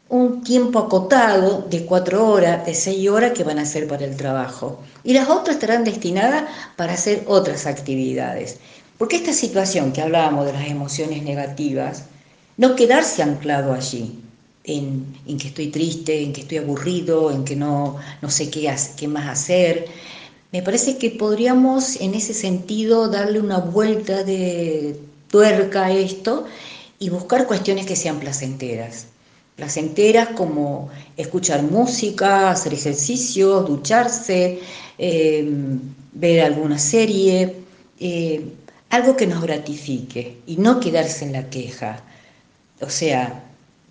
un 0.08 0.44
tiempo 0.44 0.80
acotado 0.80 1.66
de 1.70 1.86
cuatro 1.86 2.30
horas, 2.30 2.66
de 2.66 2.76
seis 2.76 3.10
horas 3.10 3.32
que 3.32 3.44
van 3.44 3.60
a 3.60 3.66
ser 3.66 3.88
para 3.88 4.06
el 4.06 4.16
trabajo. 4.16 4.80
Y 5.04 5.14
las 5.14 5.30
otras 5.30 5.56
estarán 5.56 5.84
destinadas 5.84 6.46
para 6.76 6.94
hacer 6.94 7.24
otras 7.28 7.66
actividades. 7.66 8.60
Porque 8.98 9.18
esta 9.18 9.34
situación 9.34 9.92
que 9.92 10.02
hablábamos 10.02 10.46
de 10.46 10.54
las 10.54 10.68
emociones 10.68 11.24
negativas, 11.24 12.06
no 12.58 12.76
quedarse 12.76 13.24
anclado 13.24 13.74
allí, 13.74 14.20
en, 14.64 15.38
que 15.38 15.48
estoy 15.48 15.68
triste, 15.68 16.24
en 16.24 16.34
que 16.34 16.42
estoy 16.42 16.58
aburrido, 16.58 17.32
en 17.32 17.44
que 17.44 17.56
no, 17.56 17.98
no 18.22 18.30
sé 18.30 18.50
qué, 18.50 18.68
más 19.08 19.28
hacer. 19.28 19.86
Me 20.52 20.62
parece 20.62 20.98
que 20.98 21.12
podríamos 21.12 22.00
en 22.02 22.14
ese 22.14 22.34
sentido 22.34 23.10
darle 23.10 23.40
una 23.40 23.60
vuelta 23.60 24.24
de 24.24 25.00
tuerca 25.30 25.86
a 25.86 25.92
esto 25.92 26.46
y 26.98 27.10
buscar 27.10 27.46
cuestiones 27.46 27.86
que 27.86 27.96
sean 27.96 28.20
placenteras 28.20 29.08
placenteras 29.56 30.30
como 30.30 30.90
escuchar 31.18 31.64
música, 31.64 32.52
hacer 32.52 32.74
ejercicios, 32.74 33.66
ducharse, 33.66 34.60
em, 34.98 35.80
ver 36.14 36.42
alguna 36.42 36.78
serie, 36.78 37.56
eh, 38.00 38.42
algo 38.90 39.16
que 39.16 39.28
nos 39.28 39.42
gratifique 39.42 40.38
y 40.46 40.58
no 40.58 40.80
quedarse 40.80 41.26
en 41.26 41.34
la 41.34 41.50
queja. 41.50 42.04
O 42.82 42.90
sea, 42.90 43.44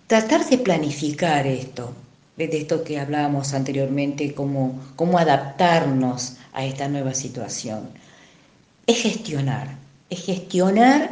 tratar 0.07 0.47
de 0.47 0.57
planificar 0.57 1.47
esto, 1.47 1.93
de 2.37 2.45
esto 2.57 2.83
que 2.83 2.99
hablábamos 2.99 3.53
anteriormente, 3.53 4.33
cómo, 4.33 4.79
cómo 4.95 5.17
adaptarnos 5.17 6.37
a 6.53 6.65
esta 6.65 6.87
nueva 6.87 7.13
situación. 7.13 7.89
Es 8.87 9.01
gestionar, 9.01 9.75
es 10.09 10.25
gestionar 10.25 11.11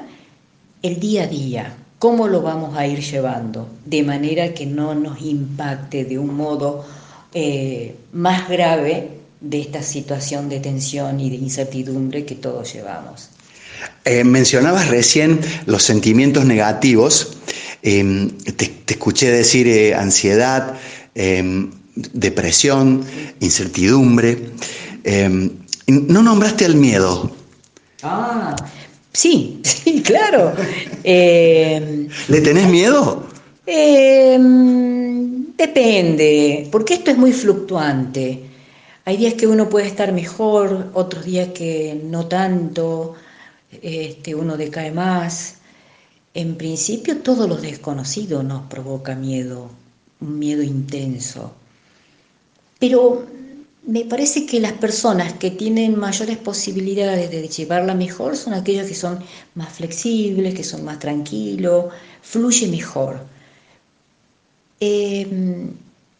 el 0.82 1.00
día 1.00 1.24
a 1.24 1.28
día, 1.28 1.76
cómo 1.98 2.28
lo 2.28 2.42
vamos 2.42 2.78
a 2.78 2.86
ir 2.86 3.00
llevando, 3.00 3.70
de 3.86 4.04
manera 4.04 4.54
que 4.54 4.66
no 4.66 4.94
nos 4.94 5.22
impacte 5.22 6.06
de 6.06 6.20
un 6.20 6.36
modo 6.36 6.86
eh, 7.34 7.96
más 8.12 8.50
grave 8.50 9.20
de 9.40 9.62
esta 9.62 9.82
situación 9.82 10.50
de 10.50 10.60
tensión 10.60 11.20
y 11.20 11.30
de 11.30 11.38
incertidumbre 11.38 12.26
que 12.26 12.36
todos 12.36 12.74
llevamos. 12.74 13.30
Eh, 14.06 14.24
mencionabas 14.24 14.90
recién 14.90 15.40
los 15.66 15.84
sentimientos 15.84 16.46
negativos, 16.46 17.38
em, 17.82 18.30
te, 18.56 18.72
escuché 18.88 19.32
decir 19.32 19.68
eh, 19.68 19.94
ansiedad, 19.96 20.76
em, 21.16 21.72
depresión, 21.96 23.06
incertidumbre. 23.40 24.50
Em, 25.04 25.52
no 25.88 26.24
nombraste 26.24 26.66
al 26.66 26.76
miedo. 26.76 27.32
Ah, 28.02 28.56
Sí, 29.14 29.62
sí, 29.64 30.02
claro. 30.02 30.54
Eh, 31.04 32.08
¿Le 32.28 32.42
tenés 32.42 32.68
miedo? 32.68 33.28
Eh, 33.66 34.38
depende, 35.56 36.68
porque 36.72 36.96
esto 36.96 37.12
es 37.12 37.18
muy 37.18 37.32
fluctuante. 37.32 38.42
Hay 39.06 39.18
días 39.18 39.36
que 39.36 39.48
uno 39.48 39.70
puede 39.70 39.88
estar 39.88 40.12
mejor, 40.12 40.90
otros 40.94 41.26
días 41.26 41.50
que 41.50 42.02
no 42.06 42.26
tanto, 42.28 43.16
este, 43.82 44.36
uno 44.36 44.58
decae 44.58 44.92
más. 44.92 45.56
En 46.34 46.56
principio 46.56 47.18
todo 47.20 47.48
lo 47.48 47.58
desconocido 47.58 48.44
nos 48.44 48.64
provoca 48.68 49.16
miedo, 49.16 49.70
un 50.22 50.40
miedo 50.40 50.64
intenso. 50.64 51.54
Pero 52.80 53.26
me 53.86 54.06
parece 54.06 54.46
que 54.46 54.60
las 54.60 54.74
personas 54.74 55.34
que 55.34 55.52
tienen 55.52 55.98
mayores 55.98 56.38
posibilidades 56.38 57.30
de 57.30 57.48
llevarla 57.48 57.94
mejor 57.94 58.38
son 58.38 58.54
aquellos 58.54 58.88
que 58.88 58.96
son 58.96 59.20
más 59.56 59.74
flexibles, 59.74 60.54
que 60.54 60.64
son 60.64 60.86
más 60.86 61.00
tranquilos, 61.00 61.94
fluye 62.22 62.68
mejor. 62.68 63.26
Em, 64.80 65.72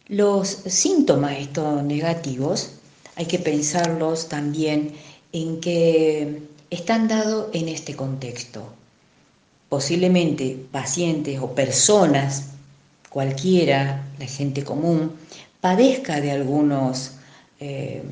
los 0.08 0.48
síntomas 0.48 1.38
estos 1.38 1.82
negativos 1.82 2.70
hay 3.16 3.26
que 3.26 3.38
pensarlos 3.38 4.28
también 4.28 4.92
en 5.32 5.60
que 5.60 6.42
están 6.74 7.08
dados 7.08 7.48
en 7.52 7.68
este 7.68 7.94
contexto. 7.94 8.62
Posiblemente 9.68 10.58
pacientes 10.70 11.40
o 11.40 11.54
personas, 11.54 12.50
cualquiera, 13.10 14.04
la 14.18 14.26
gente 14.26 14.64
común, 14.64 15.12
padezca 15.60 16.20
de 16.20 16.32
algunos 16.32 17.12
eh, 17.60 18.02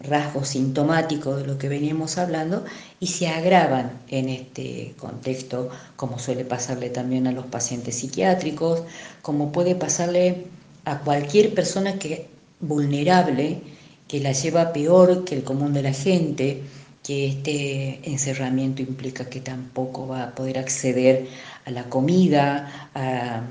rasgos 0.00 0.48
sintomáticos 0.48 1.38
de 1.38 1.46
lo 1.46 1.58
que 1.58 1.68
veníamos 1.68 2.18
hablando 2.18 2.64
y 3.00 3.08
se 3.08 3.28
agravan 3.28 3.92
en 4.08 4.28
este 4.28 4.94
contexto, 4.98 5.70
como 5.96 6.18
suele 6.18 6.44
pasarle 6.44 6.90
también 6.90 7.26
a 7.26 7.32
los 7.32 7.46
pacientes 7.46 7.96
psiquiátricos, 7.96 8.82
como 9.22 9.52
puede 9.52 9.74
pasarle 9.74 10.46
a 10.84 11.00
cualquier 11.00 11.54
persona 11.54 11.98
que 11.98 12.28
vulnerable, 12.60 13.60
que 14.08 14.20
la 14.20 14.32
lleva 14.32 14.72
peor 14.72 15.24
que 15.24 15.36
el 15.36 15.44
común 15.44 15.72
de 15.72 15.82
la 15.82 15.92
gente, 15.92 16.62
que 17.04 17.28
este 17.28 18.00
encerramiento 18.10 18.80
implica 18.80 19.28
que 19.28 19.40
tampoco 19.40 20.08
va 20.08 20.24
a 20.24 20.34
poder 20.34 20.58
acceder 20.58 21.28
a 21.66 21.70
la 21.70 21.84
comida, 21.84 22.90
a, 22.94 23.42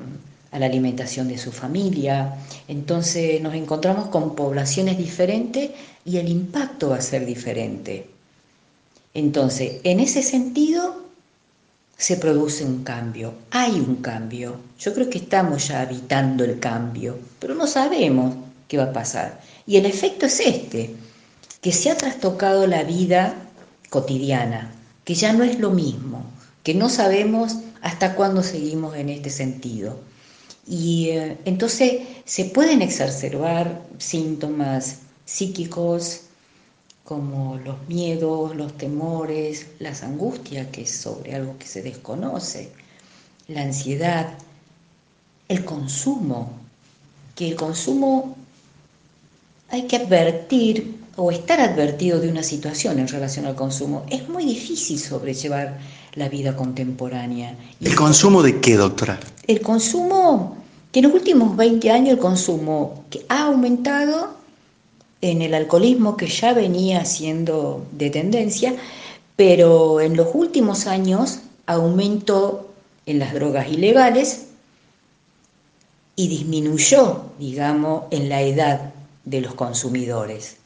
la 0.58 0.66
alimentación 0.66 1.28
de 1.28 1.38
su 1.38 1.52
familia. 1.52 2.36
Entonces 2.68 3.40
nos 3.42 3.54
encontramos 3.54 4.08
con 4.08 4.36
poblaciones 4.36 4.98
diferentes 4.98 5.70
y 6.04 6.18
el 6.18 6.30
impacto 6.30 6.90
va 6.90 6.98
a 6.98 7.02
ser 7.02 7.26
diferente. 7.28 8.10
Entonces, 9.14 9.82
en 9.84 10.00
ese 10.00 10.24
sentido, 10.24 11.04
se 11.96 12.18
produce 12.18 12.66
un 12.66 12.84
cambio. 12.84 13.36
Hay 13.52 13.74
un 13.74 13.98
cambio. 13.98 14.58
Yo 14.80 14.96
creo 14.96 15.12
que 15.12 15.20
estamos 15.20 15.68
ya 15.68 15.82
habitando 15.82 16.44
el 16.44 16.60
cambio, 16.60 17.20
pero 17.40 17.54
no 17.54 17.68
sabemos 17.68 18.36
qué 18.68 18.78
va 18.78 18.86
a 18.86 18.94
pasar. 18.94 19.40
Y 19.68 19.78
el 19.78 19.86
efecto 19.86 20.26
es 20.26 20.40
este, 20.40 20.96
que 21.62 21.72
se 21.72 21.92
ha 21.92 21.98
trastocado 21.98 22.66
la 22.66 22.84
vida 22.84 23.43
cotidiana, 23.94 24.74
que 25.06 25.14
ya 25.14 25.34
no 25.34 25.44
es 25.44 25.60
lo 25.60 25.70
mismo, 25.70 26.26
que 26.64 26.74
no 26.74 26.90
sabemos 26.90 27.58
hasta 27.84 28.16
cuándo 28.16 28.42
seguimos 28.42 28.96
en 28.96 29.10
este 29.10 29.30
sentido. 29.30 30.00
Y 30.66 31.10
eh, 31.10 31.38
entonces 31.46 32.02
se 32.26 32.46
pueden 32.46 32.82
exacerbar 32.82 33.84
síntomas 34.00 34.98
psíquicos 35.26 36.22
como 37.04 37.60
los 37.60 37.88
miedos, 37.88 38.56
los 38.56 38.76
temores, 38.76 39.68
las 39.78 40.02
angustias, 40.02 40.66
que 40.72 40.82
es 40.82 40.90
sobre 40.90 41.36
algo 41.36 41.56
que 41.60 41.68
se 41.68 41.84
desconoce, 41.84 42.72
la 43.48 43.62
ansiedad, 43.62 44.40
el 45.50 45.64
consumo, 45.66 46.52
que 47.36 47.50
el 47.50 47.56
consumo 47.56 48.36
hay 49.70 49.84
que 49.84 49.98
advertir 49.98 51.03
o 51.16 51.32
estar 51.32 51.60
advertido 51.60 52.20
de 52.20 52.30
una 52.30 52.44
situación 52.44 53.00
en 53.00 53.08
relación 53.08 53.46
al 53.46 53.56
consumo. 53.56 54.06
Es 54.10 54.28
muy 54.30 54.46
difícil 54.46 55.00
sobrellevar 55.00 55.78
la 56.16 56.30
vida 56.30 56.56
contemporánea. 56.56 57.56
¿El 57.82 57.96
consumo 57.96 58.42
de 58.42 58.60
qué, 58.60 58.76
doctora? 58.76 59.20
El 59.48 59.62
consumo, 59.62 60.58
que 60.92 61.00
en 61.00 61.06
los 61.06 61.14
últimos 61.14 61.56
20 61.56 61.92
años 61.92 62.14
el 62.14 62.20
consumo 62.20 63.06
que 63.10 63.26
ha 63.30 63.46
aumentado 63.46 64.36
en 65.22 65.42
el 65.42 65.54
alcoholismo 65.54 66.18
que 66.18 66.28
ya 66.28 66.54
venía 66.54 67.06
siendo 67.06 67.86
de 67.92 68.10
tendencia, 68.10 68.76
pero 69.36 70.02
en 70.02 70.18
los 70.18 70.30
últimos 70.34 70.88
años 70.88 71.40
aumentó 71.66 72.70
en 73.06 73.20
las 73.20 73.34
drogas 73.34 73.70
ilegales 73.70 74.48
y 76.16 76.28
disminuyó, 76.28 77.22
digamos, 77.40 78.04
en 78.12 78.30
la 78.30 78.42
edad 78.42 78.94
de 79.26 79.42
los 79.42 79.56
consumidores. 79.56 80.58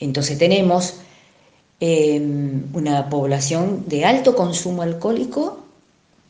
Entonces 0.00 0.38
tenemos 0.38 0.94
em, 1.80 2.64
una 2.74 3.08
población 3.08 3.84
de 3.86 4.04
alto 4.04 4.34
consumo 4.34 4.82
alcohólico 4.82 5.64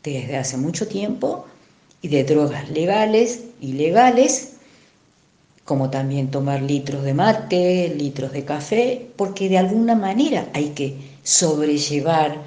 desde 0.03 0.37
hace 0.37 0.57
mucho 0.57 0.87
tiempo 0.87 1.45
y 2.01 2.07
de 2.07 2.23
drogas 2.23 2.69
legales, 2.69 3.41
ilegales, 3.61 4.53
como 5.65 5.89
también 5.89 6.31
tomar 6.31 6.61
litros 6.61 7.03
de 7.03 7.13
mate, 7.13 7.93
litros 7.95 8.31
de 8.31 8.43
café, 8.45 9.07
porque 9.15 9.49
de 9.49 9.57
alguna 9.57 9.95
manera 9.95 10.47
hay 10.53 10.69
que 10.69 10.97
sobrellevar 11.23 12.41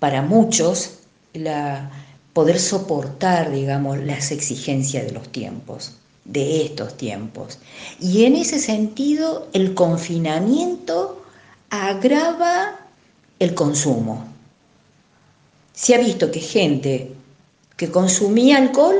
para 0.00 0.22
muchos 0.22 0.98
la 1.32 1.90
poder 2.36 2.60
soportar, 2.60 3.50
digamos, 3.50 3.98
las 3.98 4.30
exigencias 4.30 5.06
de 5.06 5.12
los 5.12 5.32
tiempos, 5.32 5.94
de 6.26 6.64
estos 6.64 6.96
tiempos. 6.96 7.58
Y 8.00 8.24
en 8.24 8.36
ese 8.36 8.58
sentido, 8.58 9.48
el 9.52 9.74
confinamiento 9.74 11.22
agrava 11.70 12.78
el 13.38 13.54
consumo. 13.54 14.26
Se 15.72 15.94
ha 15.94 15.98
visto 15.98 16.30
que 16.30 16.40
gente 16.40 17.12
que 17.76 17.90
consumía 17.90 18.58
alcohol 18.58 18.96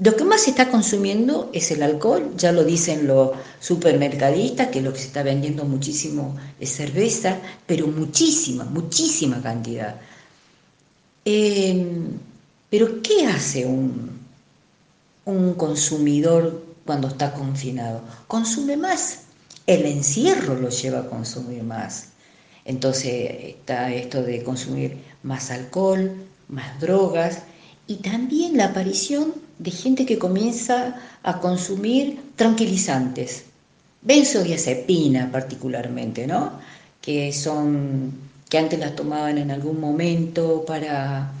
lo 0.00 0.14
que 0.14 0.22
más 0.22 0.42
se 0.42 0.50
está 0.50 0.70
consumiendo 0.70 1.50
es 1.52 1.72
el 1.72 1.82
alcohol, 1.82 2.32
ya 2.36 2.52
lo 2.52 2.62
dicen 2.62 3.08
los 3.08 3.32
supermercadistas, 3.58 4.68
que 4.68 4.80
lo 4.80 4.92
que 4.92 5.00
se 5.00 5.06
está 5.06 5.24
vendiendo 5.24 5.64
muchísimo 5.64 6.36
es 6.60 6.70
cerveza, 6.70 7.38
pero 7.66 7.88
muchísima, 7.88 8.64
muchísima 8.64 9.42
cantidad. 9.42 9.96
Em, 11.24 12.10
pero 12.70 13.02
¿qué 13.02 13.26
hace 13.26 13.66
un, 13.66 14.17
un 15.28 15.54
consumidor 15.54 16.64
cuando 16.84 17.08
está 17.08 17.32
confinado? 17.34 18.00
Consume 18.26 18.76
más. 18.76 19.20
El 19.66 19.84
encierro 19.84 20.54
lo 20.54 20.70
lleva 20.70 21.00
a 21.00 21.08
consumir 21.08 21.62
más. 21.62 22.08
Entonces 22.64 23.30
está 23.56 23.92
esto 23.92 24.22
de 24.22 24.42
consumir 24.42 24.98
más 25.22 25.50
alcohol, 25.50 26.12
más 26.48 26.80
drogas 26.80 27.42
y 27.86 27.96
también 27.96 28.56
la 28.56 28.66
aparición 28.66 29.34
de 29.58 29.70
gente 29.70 30.06
que 30.06 30.18
comienza 30.18 30.96
a 31.22 31.40
consumir 31.40 32.20
tranquilizantes, 32.36 33.44
benzodiazepina 34.02 35.30
particularmente, 35.32 36.26
¿no? 36.26 36.52
Que 37.00 37.32
son 37.32 38.12
que 38.48 38.58
antes 38.58 38.78
las 38.78 38.96
tomaban 38.96 39.36
en 39.38 39.50
algún 39.50 39.80
momento 39.80 40.64
para 40.66 41.32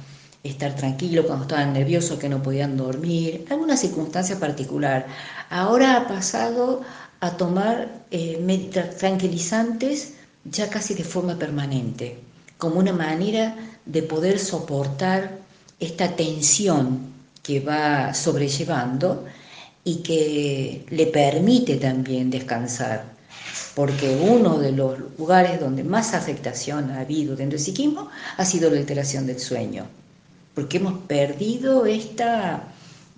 estar 0.42 0.74
tranquilo 0.76 1.26
cuando 1.26 1.44
estaban 1.44 1.72
nerviosos, 1.72 2.18
que 2.18 2.28
no 2.28 2.42
podían 2.42 2.76
dormir, 2.76 3.46
alguna 3.50 3.76
circunstancia 3.76 4.38
particular. 4.38 5.06
Ahora 5.50 5.96
ha 5.96 6.08
pasado 6.08 6.82
a 7.20 7.36
tomar 7.36 7.88
eh, 8.10 8.90
tranquilizantes 8.98 10.14
ya 10.44 10.70
casi 10.70 10.94
de 10.94 11.04
forma 11.04 11.38
permanente, 11.38 12.18
como 12.56 12.78
una 12.78 12.92
manera 12.92 13.56
de 13.84 14.02
poder 14.02 14.38
soportar 14.38 15.38
esta 15.80 16.16
tensión 16.16 17.00
que 17.42 17.60
va 17.60 18.14
sobrellevando 18.14 19.24
y 19.84 19.96
que 20.02 20.84
le 20.90 21.06
permite 21.06 21.76
también 21.76 22.30
descansar, 22.30 23.04
porque 23.74 24.18
uno 24.20 24.58
de 24.58 24.72
los 24.72 24.98
lugares 25.18 25.60
donde 25.60 25.84
más 25.84 26.14
afectación 26.14 26.90
ha 26.90 27.00
habido 27.00 27.36
dentro 27.36 27.56
del 27.56 27.64
psiquismo 27.64 28.10
ha 28.36 28.44
sido 28.44 28.70
la 28.70 28.78
alteración 28.78 29.26
del 29.26 29.38
sueño, 29.38 29.86
porque 30.58 30.78
hemos 30.78 30.98
perdido 31.06 31.86
esta 31.86 32.64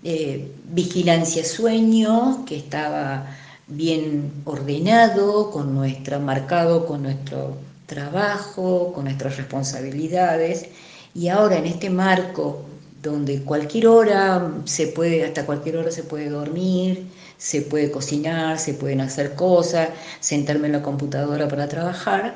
eh, 0.03 0.51
vigilancia 0.65 1.43
sueño 1.43 2.45
que 2.45 2.55
estaba 2.55 3.35
bien 3.65 4.31
ordenado, 4.45 5.49
con 5.49 5.73
nuestra, 5.73 6.19
marcado 6.19 6.85
con 6.85 7.01
nuestro 7.01 7.57
trabajo, 7.87 8.93
con 8.93 9.05
nuestras 9.05 9.37
responsabilidades, 9.37 10.67
y 11.15 11.29
ahora 11.29 11.57
en 11.57 11.65
este 11.65 11.89
marco 11.89 12.63
donde 13.01 13.41
cualquier 13.41 13.87
hora 13.87 14.51
se 14.65 14.85
puede, 14.85 15.25
hasta 15.25 15.47
cualquier 15.47 15.77
hora 15.77 15.89
se 15.89 16.03
puede 16.03 16.29
dormir, 16.29 17.07
se 17.39 17.63
puede 17.63 17.89
cocinar, 17.89 18.59
se 18.59 18.75
pueden 18.75 19.01
hacer 19.01 19.33
cosas, 19.33 19.89
sentarme 20.19 20.67
en 20.67 20.73
la 20.73 20.83
computadora 20.83 21.47
para 21.47 21.67
trabajar, 21.67 22.35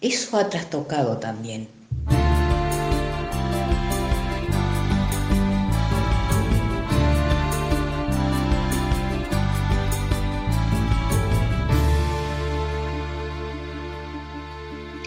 eso 0.00 0.36
ha 0.36 0.48
trastocado 0.48 1.16
también 1.16 1.66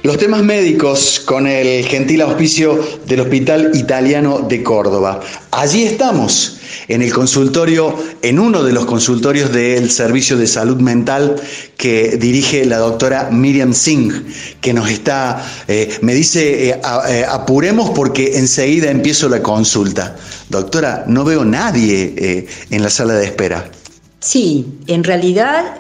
Los 0.08 0.18
temas 0.18 0.42
médicos 0.42 1.22
con 1.26 1.48
el 1.48 1.84
gentil 1.84 2.22
auspicio 2.22 2.80
del 3.08 3.20
Hospital 3.20 3.72
Italiano 3.74 4.40
de 4.40 4.64
Córdoba. 4.64 5.20
Allí 5.52 5.84
estamos, 5.84 6.60
en 6.88 7.02
el 7.02 7.12
consultorio, 7.12 7.94
en 8.22 8.40
uno 8.40 8.64
de 8.64 8.72
los 8.72 8.86
consultorios 8.86 9.52
del 9.52 9.92
Servicio 9.92 10.38
de 10.38 10.48
Salud 10.48 10.78
Mental 10.78 11.36
que 11.76 12.16
dirige 12.16 12.64
la 12.64 12.78
doctora 12.78 13.28
Miriam 13.34 13.74
Singh, 13.74 14.14
que 14.62 14.74
nos 14.74 14.90
está, 14.90 15.46
eh, 15.68 15.98
me 16.00 16.14
dice, 16.14 16.70
eh, 16.70 16.82
eh, 17.10 17.26
apuremos 17.30 17.90
porque 17.90 18.38
enseguida 18.38 18.90
empiezo 18.90 19.28
la 19.28 19.44
consulta. 19.44 20.16
Doctora, 20.48 21.04
no 21.06 21.26
veo 21.26 21.44
nadie 21.44 22.48
en 22.70 22.82
la 22.82 22.90
sala 22.90 23.16
de 23.16 23.26
espera. 23.26 23.70
Sí, 24.22 24.66
en 24.88 25.04
realidad 25.04 25.80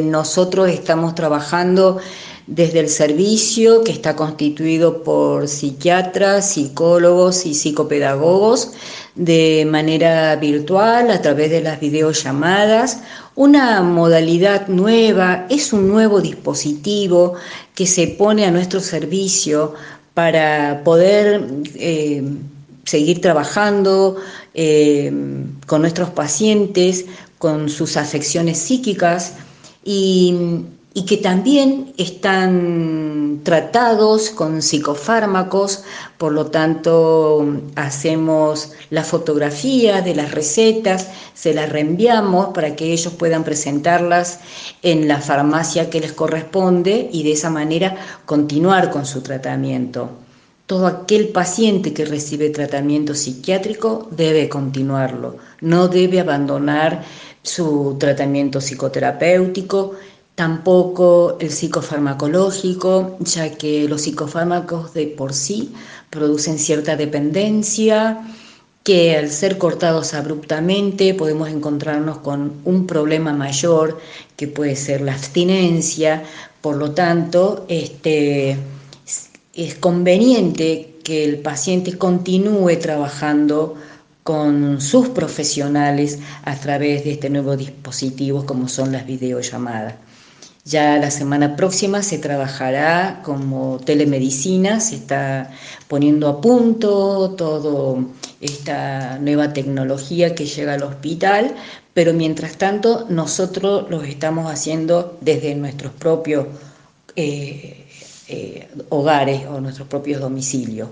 nosotros 0.00 0.70
estamos 0.70 1.14
trabajando 1.14 1.98
desde 2.46 2.80
el 2.80 2.88
servicio 2.88 3.82
que 3.82 3.90
está 3.92 4.14
constituido 4.14 5.02
por 5.02 5.48
psiquiatras, 5.48 6.52
psicólogos 6.52 7.44
y 7.44 7.54
psicopedagogos 7.54 8.72
de 9.16 9.66
manera 9.68 10.36
virtual 10.36 11.10
a 11.10 11.20
través 11.20 11.50
de 11.50 11.62
las 11.62 11.80
videollamadas. 11.80 13.00
Una 13.34 13.82
modalidad 13.82 14.68
nueva, 14.68 15.46
es 15.50 15.72
un 15.72 15.88
nuevo 15.88 16.20
dispositivo 16.20 17.34
que 17.74 17.86
se 17.86 18.06
pone 18.06 18.46
a 18.46 18.50
nuestro 18.50 18.80
servicio 18.80 19.74
para 20.14 20.82
poder 20.84 21.44
eh, 21.74 22.22
seguir 22.84 23.20
trabajando 23.20 24.16
eh, 24.54 25.12
con 25.66 25.80
nuestros 25.80 26.10
pacientes, 26.10 27.04
con 27.38 27.68
sus 27.68 27.96
afecciones 27.96 28.58
psíquicas 28.58 29.34
y 29.84 30.34
y 30.96 31.04
que 31.04 31.18
también 31.18 31.92
están 31.98 33.42
tratados 33.44 34.30
con 34.30 34.62
psicofármacos, 34.62 35.84
por 36.16 36.32
lo 36.32 36.46
tanto 36.46 37.46
hacemos 37.74 38.72
la 38.88 39.04
fotografía 39.04 40.00
de 40.00 40.14
las 40.14 40.30
recetas, 40.30 41.08
se 41.34 41.52
las 41.52 41.68
reenviamos 41.68 42.54
para 42.54 42.76
que 42.76 42.94
ellos 42.94 43.12
puedan 43.12 43.44
presentarlas 43.44 44.40
en 44.80 45.06
la 45.06 45.20
farmacia 45.20 45.90
que 45.90 46.00
les 46.00 46.14
corresponde 46.14 47.10
y 47.12 47.24
de 47.24 47.32
esa 47.32 47.50
manera 47.50 47.96
continuar 48.24 48.90
con 48.90 49.04
su 49.04 49.20
tratamiento. 49.20 50.08
todo 50.64 50.86
aquel 50.86 51.28
paciente 51.28 51.92
que 51.92 52.06
recibe 52.06 52.48
tratamiento 52.50 53.14
psiquiátrico 53.14 54.08
debe 54.10 54.48
continuarlo, 54.48 55.36
no 55.60 55.88
debe 55.88 56.20
abandonar 56.20 57.04
su 57.42 57.96
tratamiento 58.00 58.60
psicoterapéutico, 58.60 59.94
tampoco 60.36 61.38
el 61.40 61.50
psicofarmacológico, 61.50 63.16
ya 63.20 63.50
que 63.56 63.88
los 63.88 64.02
psicofármacos 64.02 64.92
de 64.94 65.06
por 65.06 65.32
sí 65.32 65.72
producen 66.10 66.58
cierta 66.58 66.94
dependencia, 66.94 68.20
que 68.84 69.16
al 69.16 69.30
ser 69.30 69.58
cortados 69.58 70.14
abruptamente 70.14 71.14
podemos 71.14 71.48
encontrarnos 71.48 72.18
con 72.18 72.52
un 72.64 72.86
problema 72.86 73.32
mayor 73.32 73.98
que 74.36 74.46
puede 74.46 74.76
ser 74.76 75.00
la 75.00 75.14
abstinencia, 75.14 76.22
por 76.60 76.76
lo 76.76 76.92
tanto, 76.92 77.64
este, 77.68 78.58
es 79.54 79.74
conveniente 79.76 80.98
que 81.02 81.24
el 81.24 81.38
paciente 81.38 81.96
continúe 81.96 82.78
trabajando 82.78 83.76
con 84.22 84.80
sus 84.80 85.08
profesionales 85.08 86.18
a 86.44 86.56
través 86.56 87.04
de 87.04 87.12
este 87.12 87.30
nuevo 87.30 87.56
dispositivo 87.56 88.44
como 88.44 88.68
son 88.68 88.92
las 88.92 89.06
videollamadas. 89.06 89.94
Ya 90.66 90.98
la 90.98 91.12
semana 91.12 91.54
próxima 91.54 92.02
se 92.02 92.18
trabajará 92.18 93.20
como 93.22 93.78
telemedicina, 93.84 94.80
se 94.80 94.96
está 94.96 95.52
poniendo 95.86 96.28
a 96.28 96.40
punto 96.40 97.36
toda 97.36 98.02
esta 98.40 99.20
nueva 99.20 99.52
tecnología 99.52 100.34
que 100.34 100.44
llega 100.44 100.74
al 100.74 100.82
hospital, 100.82 101.54
pero 101.94 102.12
mientras 102.14 102.56
tanto 102.56 103.06
nosotros 103.08 103.88
lo 103.90 104.02
estamos 104.02 104.50
haciendo 104.50 105.16
desde 105.20 105.54
nuestros 105.54 105.92
propios 105.92 106.48
eh, 107.14 107.86
eh, 108.26 108.68
hogares 108.88 109.46
o 109.46 109.60
nuestros 109.60 109.86
propios 109.86 110.20
domicilios. 110.20 110.88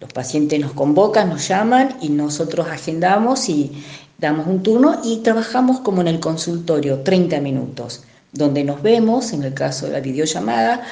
Los 0.00 0.12
pacientes 0.12 0.58
nos 0.58 0.72
convocan, 0.72 1.28
nos 1.28 1.46
llaman 1.46 1.98
y 2.02 2.08
nosotros 2.08 2.66
agendamos 2.66 3.48
y 3.48 3.70
damos 4.18 4.48
un 4.48 4.64
turno 4.64 5.00
y 5.04 5.18
trabajamos 5.18 5.78
como 5.82 6.00
en 6.00 6.08
el 6.08 6.18
consultorio, 6.18 7.02
30 7.02 7.40
minutos 7.40 8.02
donde 8.34 8.64
nos 8.64 8.82
vemos, 8.82 9.32
en 9.32 9.44
el 9.44 9.54
caso 9.54 9.86
de 9.86 9.92
la 9.92 10.00
videollamada, 10.00 10.82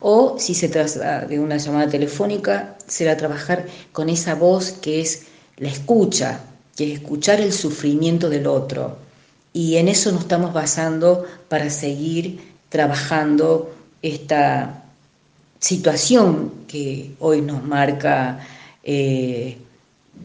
o 0.00 0.36
si 0.38 0.54
se 0.54 0.68
trata 0.68 1.26
de 1.26 1.38
una 1.38 1.56
llamada 1.56 1.88
telefónica, 1.88 2.76
será 2.86 3.16
trabajar 3.16 3.66
con 3.92 4.08
esa 4.08 4.34
voz 4.34 4.72
que 4.72 5.00
es 5.00 5.24
la 5.58 5.68
escucha, 5.68 6.40
que 6.76 6.92
es 6.92 7.00
escuchar 7.00 7.40
el 7.40 7.52
sufrimiento 7.52 8.30
del 8.30 8.46
otro. 8.46 8.96
Y 9.52 9.76
en 9.76 9.88
eso 9.88 10.10
nos 10.12 10.22
estamos 10.22 10.52
basando 10.52 11.24
para 11.48 11.68
seguir 11.70 12.40
trabajando 12.68 13.74
esta 14.00 14.84
situación 15.60 16.52
que 16.66 17.14
hoy 17.20 17.42
nos 17.42 17.62
marca 17.62 18.40
eh, 18.82 19.58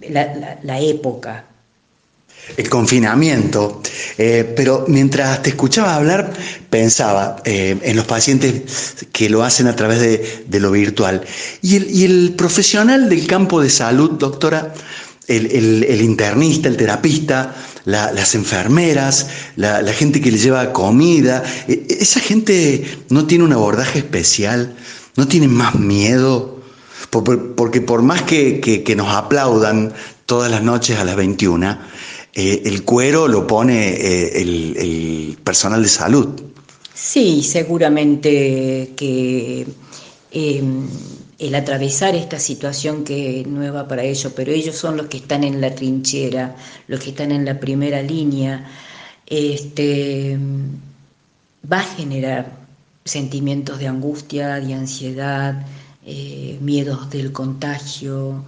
la 0.01 0.79
época 0.79 1.43
el 2.55 2.69
confinamiento, 2.69 3.81
eh, 4.17 4.53
pero 4.55 4.85
mientras 4.87 5.43
te 5.43 5.49
escuchaba 5.49 5.95
hablar 5.95 6.31
pensaba 6.69 7.37
eh, 7.43 7.77
en 7.81 7.95
los 7.95 8.05
pacientes 8.05 8.95
que 9.11 9.29
lo 9.29 9.43
hacen 9.43 9.67
a 9.67 9.75
través 9.75 9.99
de, 9.99 10.59
lo 10.59 10.71
virtual. 10.71 11.23
Y 11.61 12.03
el, 12.03 12.33
profesional 12.37 13.09
del 13.09 13.27
campo 13.27 13.61
de 13.61 13.69
salud, 13.69 14.11
doctora, 14.11 14.73
el, 15.27 16.01
internista, 16.01 16.69
el 16.69 16.77
terapista, 16.77 17.53
las 17.85 18.35
enfermeras, 18.35 19.27
la, 19.55 19.93
gente 19.93 20.21
que 20.21 20.31
le 20.31 20.37
lleva 20.37 20.71
comida, 20.71 21.43
e, 21.67 21.85
esa 21.99 22.19
gente 22.19 22.85
no 23.09 23.25
tiene 23.25 23.43
un 23.43 23.53
abordaje 23.53 23.99
especial, 23.99 24.75
no 25.15 25.27
tiene 25.27 25.47
más 25.47 25.75
miedo. 25.75 26.55
Porque 27.09 27.81
por 27.81 28.01
más 28.01 28.23
que, 28.23 28.59
que 28.59 28.95
nos 28.95 29.07
aplaudan 29.15 29.93
todas 30.27 30.51
las 30.51 30.61
noches 30.61 30.99
a 30.99 31.05
las 31.05 31.15
21, 31.15 31.77
eh, 32.39 32.61
el 32.65 32.83
cuero 32.83 33.27
lo 33.27 33.47
pone 33.47 33.89
eh, 33.89 34.41
el, 34.43 35.39
personal 35.43 35.81
de 35.81 35.89
salud. 35.89 36.39
Sí, 36.93 37.41
seguramente 37.41 38.93
que 38.95 39.65
em, 40.31 40.87
el 41.39 41.55
atravesar 41.55 42.13
esta 42.13 42.37
situación 42.37 43.03
que 43.03 43.41
es 43.41 43.47
nueva 43.47 43.87
para 43.87 44.03
ellos, 44.03 44.31
pero 44.35 44.51
ellos 44.51 44.75
son 44.75 44.97
los 44.97 45.07
que 45.07 45.17
están 45.17 45.43
en 45.43 45.59
la 45.61 45.73
trinchera, 45.73 46.55
los 46.87 46.99
que 46.99 47.09
están 47.09 47.31
en 47.31 47.43
la 47.43 47.59
primera 47.59 48.03
línea, 48.03 48.69
este, 49.25 50.37
va 51.71 51.79
a 51.79 51.95
generar 51.95 52.55
sentimientos 53.03 53.79
de 53.79 53.87
angustia, 53.87 54.59
de 54.59 54.75
ansiedad, 54.75 55.65
eh, 56.05 56.59
miedos 56.61 57.09
del 57.09 57.31
contagio, 57.31 58.43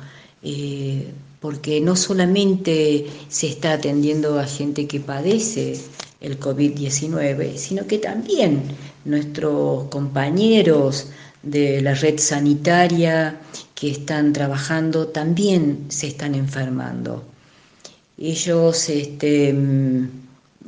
porque 1.39 1.79
no 1.79 1.95
solamente 1.95 3.05
se 3.29 3.47
está 3.47 3.73
atendiendo 3.73 4.39
a 4.39 4.45
gente 4.45 4.87
que 4.87 4.99
padece 4.99 5.79
el 6.19 6.39
COVID-19, 6.39 7.55
sino 7.55 7.87
que 7.87 7.97
también 7.97 8.63
nuestros 9.05 9.85
compañeros 9.85 11.07
de 11.43 11.81
la 11.81 11.93
red 11.93 12.19
sanitaria 12.19 13.39
que 13.73 13.91
están 13.91 14.33
trabajando 14.33 15.07
también 15.07 15.85
se 15.87 16.07
están 16.07 16.35
enfermando. 16.35 17.23
Ellos 18.17 18.89
este, 18.89 19.53
mm, 19.53 20.09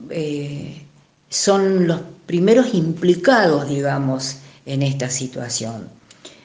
eh, 0.09 0.81
son 1.29 1.87
los 1.87 1.99
primeros 2.25 2.73
implicados, 2.73 3.67
digamos, 3.67 4.37
en 4.65 4.83
esta 4.83 5.09
situación. 5.09 5.89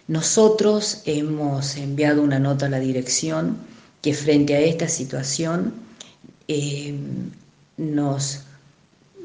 Nosotros 0.09 1.03
hemos 1.05 1.77
enviado 1.77 2.23
una 2.23 2.41
nota 2.41 2.67
a 2.67 2.71
la 2.71 2.81
dirección 2.81 3.57
que 4.03 4.15
frente 4.15 4.55
a 4.55 4.61
esta 4.61 4.89
situación 4.89 5.75
eh, 6.49 6.95
nos 7.77 8.43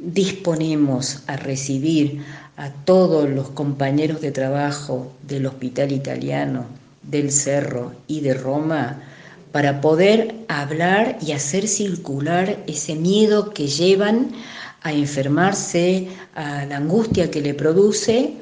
disponemos 0.02 1.24
a 1.28 1.38
recibir 1.38 2.24
a 2.58 2.72
todos 2.72 3.30
los 3.30 3.50
compañeros 3.50 4.22
de 4.22 4.32
trabajo 4.32 5.12
del 5.28 5.46
Hospital 5.46 5.92
Italiano, 5.92 6.66
del 7.04 7.32
Cerro 7.32 7.94
y 8.08 8.22
de 8.22 8.34
Roma 8.34 9.02
para 9.52 9.82
poder 9.82 10.36
hablar 10.48 11.18
y 11.22 11.34
hacer 11.34 11.68
circular 11.68 12.64
ese 12.68 12.96
miedo 12.96 13.54
que 13.54 13.68
llevan 13.68 14.32
a 14.82 14.94
enfermarse, 14.94 16.08
a 16.36 16.66
la 16.66 16.78
angustia 16.78 17.30
que 17.30 17.42
le 17.42 17.54
produce, 17.54 18.34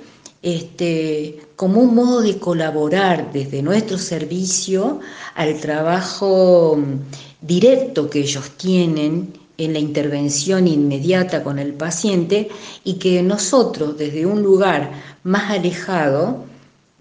este, 0.41 1.39
como 1.59 1.81
un 1.81 1.93
modo 1.93 2.21
de 2.21 2.39
colaborar 2.39 3.33
desde 3.33 3.61
nuestro 3.61 3.97
servicio 3.97 5.01
al 5.35 5.59
trabajo 5.59 6.77
mm, 6.77 7.45
directo 7.45 8.09
que 8.09 8.21
ellos 8.21 8.51
tienen 8.51 9.33
en 9.57 9.73
la 9.73 9.79
intervención 9.79 10.69
inmediata 10.69 11.43
con 11.43 11.59
el 11.59 11.73
paciente 11.73 12.47
y 12.85 12.93
que 12.93 13.21
nosotros 13.23 13.97
desde 13.97 14.25
un 14.25 14.41
lugar 14.41 14.89
más 15.23 15.51
alejado 15.51 16.45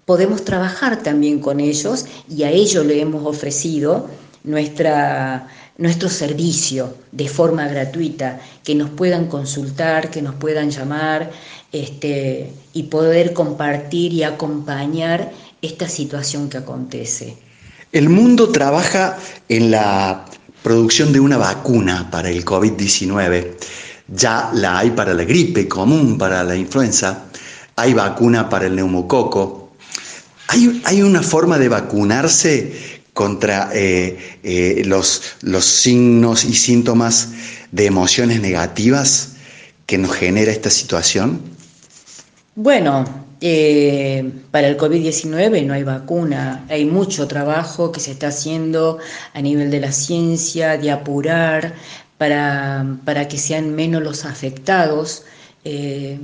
podemos 0.03 0.43
trabajar 0.43 1.03
también 1.03 1.39
con 1.39 1.61
ellos 1.61 2.05
y 2.27 2.43
a 2.43 2.51
ellos 2.51 2.85
le 2.85 2.99
hemos 2.99 3.25
ofrecido 3.25 4.09
nuestra, 4.43 5.47
nuestro 5.77 6.09
servicio 6.09 6.95
de 7.13 7.29
forma 7.29 7.65
gratuita, 7.69 8.41
que 8.65 8.75
nos 8.75 8.89
puedan 8.89 9.27
consultar, 9.27 10.11
que 10.11 10.21
nos 10.21 10.35
puedan 10.35 10.69
llamar 10.69 11.31
este, 11.71 12.51
y 12.73 12.83
poder 12.83 13.33
compartir 13.33 14.13
y 14.13 14.23
acompañar 14.23 15.31
esta 15.61 15.87
situación 15.87 16.49
que 16.49 16.57
acontece. 16.57 17.37
El 17.91 18.09
mundo 18.09 18.49
trabaja 18.49 19.17
en 19.47 19.71
la 19.71 20.25
producción 20.63 21.11
de 21.11 21.19
una 21.19 21.37
vacuna 21.37 22.09
para 22.11 22.29
el 22.29 22.45
COVID-19. 22.45 23.55
Ya 24.07 24.51
la 24.53 24.79
hay 24.79 24.91
para 24.91 25.13
la 25.13 25.23
gripe 25.23 25.67
común, 25.67 26.17
para 26.17 26.43
la 26.43 26.55
influenza, 26.55 27.25
hay 27.75 27.93
vacuna 27.93 28.49
para 28.49 28.67
el 28.67 28.75
neumococo. 28.75 29.71
¿Hay, 30.47 30.81
hay 30.85 31.01
una 31.01 31.21
forma 31.21 31.57
de 31.57 31.69
vacunarse 31.69 33.01
contra 33.13 33.69
eh, 33.73 34.39
eh, 34.43 34.83
los, 34.85 35.21
los 35.41 35.65
signos 35.65 36.45
y 36.45 36.55
síntomas 36.55 37.29
de 37.71 37.85
emociones 37.85 38.41
negativas 38.41 39.33
que 39.85 39.97
nos 39.97 40.15
genera 40.15 40.51
esta 40.51 40.69
situación? 40.69 41.41
Bueno, 42.55 43.05
eh, 43.41 44.31
para 44.51 44.67
el 44.67 44.77
COVID-19 44.77 45.65
no 45.65 45.73
hay 45.73 45.83
vacuna, 45.83 46.65
hay 46.69 46.85
mucho 46.85 47.27
trabajo 47.27 47.91
que 47.91 47.99
se 48.01 48.11
está 48.11 48.27
haciendo 48.27 48.99
a 49.33 49.41
nivel 49.41 49.71
de 49.71 49.79
la 49.79 49.91
ciencia, 49.91 50.77
de 50.77 50.91
apurar 50.91 51.73
para, 52.17 53.27
que 53.29 53.37
sean 53.37 53.73
menos 53.75 54.03
los 54.03 54.25
afectados, 54.25 55.23
eh, 55.63 56.19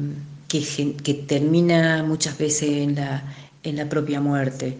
que, 0.49 1.13
termina 1.27 2.03
muchas 2.03 2.37
veces 2.37 2.69
en 2.69 2.95
la, 2.95 3.23
en 3.63 3.77
la 3.77 3.87
propia 3.87 4.19
muerte. 4.19 4.77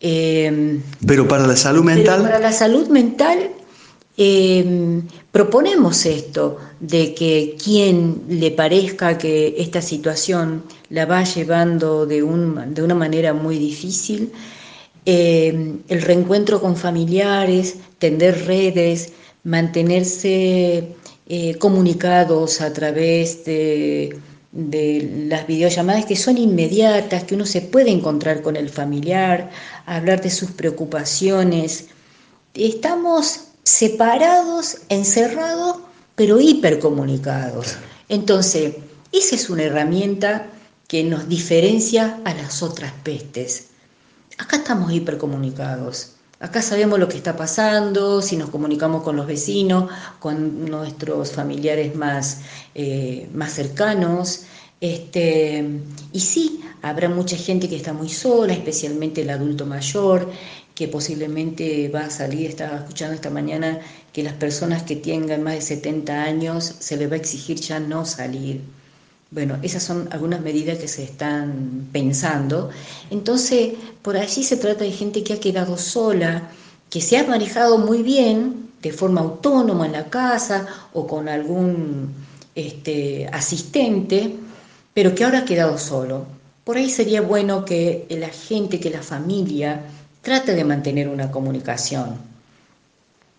Eh, 0.00 0.80
pero 1.06 1.28
para 1.28 1.46
la 1.46 1.56
salud 1.56 1.84
mental. 1.84 2.22
para 2.22 2.38
la 2.38 2.52
salud 2.52 2.88
mental 2.88 3.50
proponemos 5.30 6.04
esto, 6.04 6.58
de 6.80 7.14
que 7.14 7.56
quien 7.62 8.22
le 8.28 8.50
parezca 8.50 9.16
que 9.16 9.54
esta 9.58 9.80
situación 9.80 10.64
la 10.90 11.06
va 11.06 11.22
llevando 11.22 12.04
de, 12.04 12.22
un, 12.24 12.74
de 12.74 12.82
una 12.82 12.96
manera 12.96 13.32
muy 13.32 13.58
difícil, 13.58 14.32
eh, 15.06 15.76
el 15.88 16.02
reencuentro 16.02 16.60
con 16.60 16.76
familiares, 16.76 17.76
tender 17.98 18.46
redes, 18.46 19.12
mantenerse 19.44 20.94
eh, 21.28 21.54
comunicados 21.58 22.60
a 22.60 22.72
través 22.72 23.44
de, 23.44 24.18
de 24.50 25.26
las 25.28 25.46
videollamadas 25.46 26.06
que 26.06 26.16
son 26.16 26.38
inmediatas, 26.38 27.22
que 27.24 27.36
uno 27.36 27.46
se 27.46 27.60
puede 27.60 27.90
encontrar 27.90 28.42
con 28.42 28.56
el 28.56 28.68
familiar, 28.68 29.50
hablar 29.86 30.20
de 30.20 30.30
sus 30.30 30.50
preocupaciones. 30.50 31.86
Estamos 32.54 33.47
separados, 33.68 34.78
encerrados, 34.88 35.76
pero 36.14 36.40
hipercomunicados. 36.40 37.76
Entonces, 38.08 38.76
esa 39.12 39.34
es 39.34 39.50
una 39.50 39.64
herramienta 39.64 40.46
que 40.88 41.04
nos 41.04 41.28
diferencia 41.28 42.18
a 42.24 42.32
las 42.32 42.62
otras 42.62 42.92
pestes. 43.04 43.68
Acá 44.38 44.56
estamos 44.56 44.90
hipercomunicados. 44.90 46.14
Acá 46.40 46.62
sabemos 46.62 46.98
lo 46.98 47.08
que 47.08 47.18
está 47.18 47.36
pasando, 47.36 48.22
si 48.22 48.36
nos 48.38 48.48
comunicamos 48.48 49.02
con 49.02 49.16
los 49.16 49.26
vecinos, 49.26 49.90
con 50.18 50.64
nuestros 50.64 51.32
familiares 51.32 51.94
más, 51.94 52.40
eh, 52.74 53.28
más 53.34 53.52
cercanos. 53.52 54.44
Este, 54.80 55.82
y 56.12 56.20
sí, 56.20 56.62
habrá 56.82 57.08
mucha 57.08 57.36
gente 57.36 57.68
que 57.68 57.76
está 57.76 57.92
muy 57.92 58.08
sola, 58.08 58.52
especialmente 58.52 59.22
el 59.22 59.30
adulto 59.30 59.66
mayor, 59.66 60.30
que 60.78 60.86
posiblemente 60.86 61.88
va 61.88 62.02
a 62.02 62.10
salir, 62.10 62.50
estaba 62.50 62.76
escuchando 62.76 63.12
esta 63.16 63.30
mañana 63.30 63.80
que 64.12 64.22
las 64.22 64.34
personas 64.34 64.84
que 64.84 64.94
tengan 64.94 65.42
más 65.42 65.54
de 65.54 65.60
70 65.60 66.22
años 66.22 66.76
se 66.78 66.96
les 66.96 67.10
va 67.10 67.14
a 67.14 67.18
exigir 67.18 67.58
ya 67.58 67.80
no 67.80 68.04
salir. 68.04 68.60
Bueno, 69.32 69.58
esas 69.62 69.82
son 69.82 70.08
algunas 70.12 70.40
medidas 70.40 70.78
que 70.78 70.86
se 70.86 71.02
están 71.02 71.88
pensando. 71.90 72.70
Entonces, 73.10 73.72
por 74.02 74.16
allí 74.16 74.44
se 74.44 74.56
trata 74.56 74.84
de 74.84 74.92
gente 74.92 75.24
que 75.24 75.32
ha 75.32 75.40
quedado 75.40 75.76
sola, 75.76 76.48
que 76.90 77.00
se 77.00 77.18
ha 77.18 77.26
manejado 77.26 77.78
muy 77.78 78.04
bien 78.04 78.70
de 78.80 78.92
forma 78.92 79.22
autónoma 79.22 79.84
en 79.84 79.92
la 79.94 80.08
casa 80.08 80.68
o 80.92 81.08
con 81.08 81.28
algún 81.28 82.14
este, 82.54 83.26
asistente, 83.32 84.36
pero 84.94 85.12
que 85.12 85.24
ahora 85.24 85.40
ha 85.40 85.44
quedado 85.44 85.76
solo. 85.76 86.24
Por 86.62 86.76
ahí 86.76 86.88
sería 86.88 87.20
bueno 87.20 87.64
que 87.64 88.06
la 88.10 88.28
gente, 88.28 88.78
que 88.78 88.90
la 88.90 89.02
familia, 89.02 89.82
trate 90.28 90.54
de 90.54 90.62
mantener 90.62 91.08
una 91.08 91.30
comunicación 91.30 92.18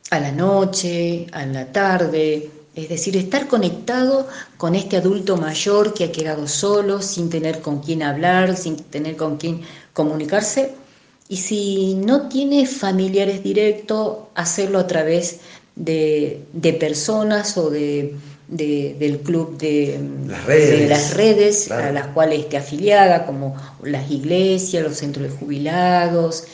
a 0.10 0.20
la 0.20 0.32
noche, 0.32 1.28
a 1.34 1.46
la 1.46 1.72
tarde, 1.72 2.50
es 2.74 2.90
decir, 2.90 3.16
estar 3.16 3.48
conectado 3.48 4.28
con 4.58 4.74
este 4.74 4.98
adulto 4.98 5.38
mayor 5.38 5.94
que 5.94 6.06
ha 6.06 6.12
quedado 6.12 6.48
solo, 6.48 7.00
sin 7.04 7.30
tener 7.30 7.62
con 7.62 7.82
quién 7.82 8.02
hablar, 8.02 8.58
sin 8.58 8.76
tener 8.76 9.18
con 9.18 9.38
quién 9.38 9.62
comunicarse. 9.94 10.74
Y 11.28 11.38
si 11.38 11.94
no 11.94 12.28
tiene 12.28 12.66
familiares 12.66 13.44
directos, 13.44 14.18
hacerlo 14.34 14.80
a 14.80 14.88
través 14.88 15.42
de, 15.76 16.42
personas 16.80 17.56
o 17.56 17.70
de, 17.70 18.16
del 18.48 19.20
club 19.20 19.60
de 19.60 20.00
las 20.28 20.44
redes, 20.46 20.80
de 20.80 20.88
las 20.88 21.14
redes 21.14 21.72
a 21.72 21.92
las 21.92 22.08
cuales 22.08 22.40
esté 22.40 22.58
afiliada, 22.58 23.28
como 23.28 23.56
las 23.84 24.10
iglesias, 24.10 24.82
los 24.82 24.98
centros 24.98 25.32
de 25.32 25.38
jubilados, 25.38 26.46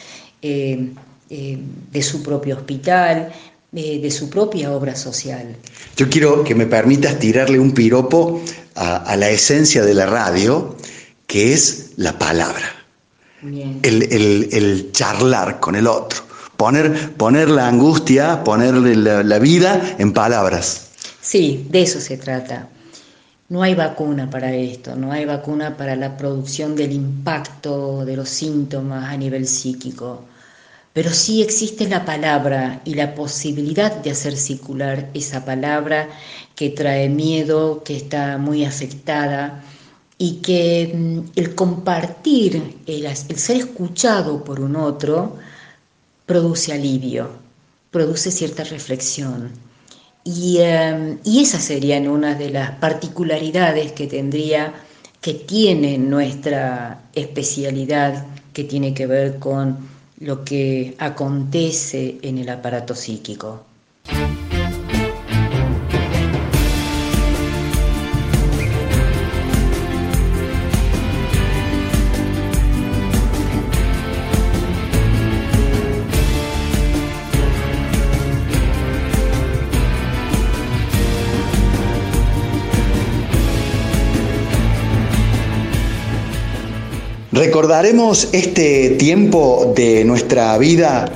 eh, 0.48 0.92
eh, 1.32 1.58
de 1.92 2.04
su 2.04 2.22
propio 2.22 2.58
hospital, 2.58 3.34
eh, 3.74 4.00
de 4.00 4.12
su 4.12 4.30
propia 4.30 4.72
obra 4.72 4.96
social. 4.96 5.56
Yo 5.98 6.08
quiero 6.08 6.44
que 6.44 6.54
me 6.54 6.68
permitas 6.68 7.18
tirarle 7.18 7.58
un 7.58 7.72
piropo 7.72 8.40
a, 8.76 9.16
la 9.16 9.28
esencia 9.32 9.84
de 9.84 9.96
la 9.96 10.06
radio, 10.06 10.78
que 11.26 11.52
es 11.52 11.94
la 11.98 12.20
palabra. 12.20 12.76
El, 13.42 14.92
charlar 14.92 15.60
con 15.60 15.74
el 15.74 15.88
otro, 15.88 16.22
poner, 16.58 17.14
poner 17.14 17.50
la 17.50 17.68
angustia, 17.68 18.44
ponerle 18.44 18.96
la 18.96 19.40
vida 19.40 19.96
en 19.98 20.14
palabras. 20.14 20.92
Sí, 21.22 21.66
de 21.72 21.82
eso 21.82 22.00
se 22.00 22.18
trata. 22.18 22.70
No 23.50 23.64
hay 23.64 23.74
vacuna 23.74 24.30
para 24.30 24.54
esto, 24.54 24.96
no 24.96 25.12
hay 25.12 25.26
vacuna 25.26 25.76
para 25.76 25.96
la 25.96 26.16
producción 26.16 26.76
del 26.76 26.92
impacto 26.92 28.06
de 28.06 28.16
los 28.16 28.30
síntomas 28.30 29.12
a 29.12 29.18
nivel 29.18 29.48
psíquico 29.48 30.26
pero 30.96 31.12
sí 31.12 31.42
existe 31.42 31.90
la 31.90 32.06
palabra 32.06 32.82
y 32.86 32.94
la 32.94 33.16
posibilidad 33.16 33.94
de 33.94 34.12
hacer 34.12 34.38
circular 34.38 35.10
esa 35.14 35.44
palabra 35.44 36.08
que 36.56 36.70
trae 36.70 37.10
miedo, 37.10 37.84
que 37.84 37.98
está 37.98 38.38
muy 38.38 38.64
afectada 38.64 39.62
y 40.18 40.36
que 40.36 40.94
mm, 40.96 41.20
el 41.36 41.54
compartir, 41.54 42.78
el, 42.88 43.14
ser 43.14 43.58
escuchado 43.58 44.46
por 44.46 44.62
un 44.62 44.78
otro, 44.78 45.36
produce 46.26 46.72
alivio, 46.72 47.30
produce 47.92 48.32
cierta 48.32 48.64
reflexión. 48.64 49.52
Y, 50.24 50.60
em, 50.60 51.20
y 51.26 51.42
esas 51.42 51.64
serían 51.66 52.08
una 52.08 52.36
de 52.36 52.52
las 52.52 52.72
particularidades 52.80 53.92
que 53.92 54.08
tendría, 54.08 54.74
que 55.20 55.34
tiene 55.34 55.98
nuestra 55.98 57.02
especialidad, 57.14 58.26
que 58.54 58.64
tiene 58.64 58.94
que 58.94 59.08
ver 59.08 59.40
con 59.40 59.95
lo 60.18 60.44
que 60.44 60.96
acontece 61.00 62.18
en 62.22 62.38
el 62.38 62.50
aparato 62.50 62.96
psíquico. 62.96 63.66
Recordaremos 87.36 88.30
este 88.32 88.92
tiempo 88.92 89.74
de 89.76 90.06
nuestra 90.06 90.58
vida 90.58 91.12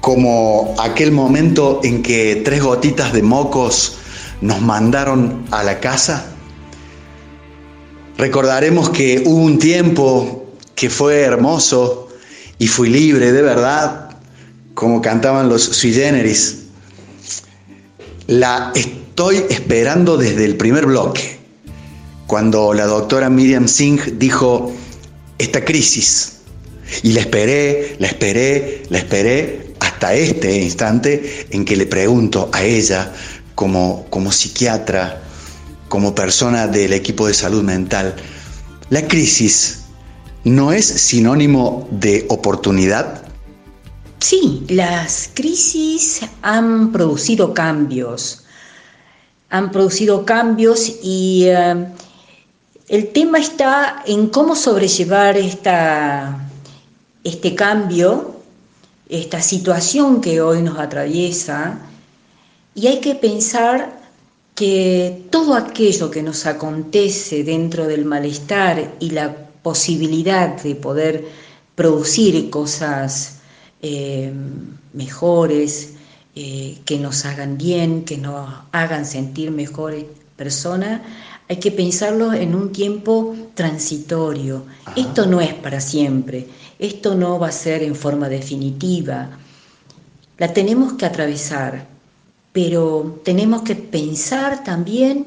como 0.00 0.74
aquel 0.78 1.12
momento 1.12 1.80
en 1.84 2.02
que 2.02 2.40
tres 2.42 2.62
gotitas 2.62 3.12
de 3.12 3.22
mocos 3.22 3.98
nos 4.40 4.62
mandaron 4.62 5.44
a 5.50 5.62
la 5.62 5.78
casa. 5.78 6.24
Recordaremos 8.16 8.88
que 8.88 9.22
hubo 9.26 9.44
un 9.44 9.58
tiempo 9.58 10.46
que 10.74 10.88
fue 10.88 11.20
hermoso 11.20 12.08
y 12.58 12.66
fui 12.66 12.88
libre 12.88 13.30
de 13.30 13.42
verdad, 13.42 14.16
como 14.72 15.02
cantaban 15.02 15.50
los 15.50 15.64
sui 15.64 15.92
generis. 15.92 16.60
La 18.26 18.72
estoy 18.74 19.44
esperando 19.50 20.16
desde 20.16 20.46
el 20.46 20.56
primer 20.56 20.86
bloque, 20.86 21.38
cuando 22.26 22.72
la 22.72 22.86
doctora 22.86 23.28
Miriam 23.28 23.68
Singh 23.68 24.18
dijo, 24.18 24.72
esta 25.38 25.64
crisis. 25.64 26.38
Y 27.02 27.12
la 27.12 27.20
esperé, 27.20 27.96
la 27.98 28.08
esperé, 28.08 28.82
la 28.90 28.98
esperé 28.98 29.74
hasta 29.80 30.14
este 30.14 30.60
instante 30.60 31.46
en 31.50 31.64
que 31.64 31.76
le 31.76 31.86
pregunto 31.86 32.50
a 32.52 32.64
ella, 32.64 33.12
como, 33.54 34.06
como 34.10 34.32
psiquiatra, 34.32 35.22
como 35.88 36.14
persona 36.14 36.66
del 36.66 36.92
equipo 36.92 37.26
de 37.26 37.34
salud 37.34 37.62
mental, 37.62 38.14
¿la 38.90 39.06
crisis 39.06 39.80
no 40.44 40.72
es 40.72 40.86
sinónimo 40.86 41.88
de 41.90 42.26
oportunidad? 42.28 43.22
Sí, 44.20 44.64
las 44.68 45.30
crisis 45.34 46.20
han 46.42 46.92
producido 46.92 47.54
cambios, 47.54 48.44
han 49.50 49.70
producido 49.70 50.24
cambios 50.24 50.92
y... 51.02 51.44
Eh, 51.46 51.86
el 52.88 53.08
tema 53.08 53.38
está 53.38 54.02
en 54.06 54.28
cómo 54.28 54.56
sobrellevar 54.56 55.36
esta, 55.36 56.48
este 57.22 57.54
cambio, 57.54 58.36
esta 59.08 59.42
situación 59.42 60.20
que 60.20 60.40
hoy 60.40 60.62
nos 60.62 60.78
atraviesa, 60.78 61.78
y 62.74 62.86
hay 62.86 63.00
que 63.00 63.14
pensar 63.14 63.98
que 64.54 65.26
todo 65.30 65.54
aquello 65.54 66.10
que 66.10 66.22
nos 66.22 66.46
acontece 66.46 67.44
dentro 67.44 67.86
del 67.86 68.04
malestar 68.04 68.94
y 69.00 69.10
la 69.10 69.34
posibilidad 69.62 70.60
de 70.62 70.74
poder 70.74 71.28
producir 71.74 72.50
cosas 72.50 73.38
eh, 73.82 74.32
mejores, 74.92 75.94
eh, 76.34 76.78
que 76.84 76.98
nos 76.98 77.24
hagan 77.24 77.58
bien, 77.58 78.04
que 78.04 78.16
nos 78.16 78.48
hagan 78.72 79.04
sentir 79.04 79.50
mejores 79.50 80.04
personas, 80.36 81.00
hay 81.48 81.56
que 81.56 81.70
pensarlo 81.70 82.32
en 82.34 82.54
un 82.54 82.72
tiempo 82.72 83.34
transitorio. 83.54 84.64
Esto 84.96 85.26
no 85.26 85.40
es 85.40 85.54
para 85.54 85.80
siempre, 85.80 86.46
esto 86.78 87.14
no 87.14 87.38
va 87.38 87.48
a 87.48 87.52
ser 87.52 87.82
en 87.82 87.94
forma 87.94 88.28
definitiva. 88.28 89.30
La 90.36 90.52
tenemos 90.52 90.92
que 90.94 91.06
atravesar, 91.06 91.86
pero 92.52 93.20
tenemos 93.24 93.62
que 93.62 93.74
pensar 93.74 94.62
también 94.62 95.26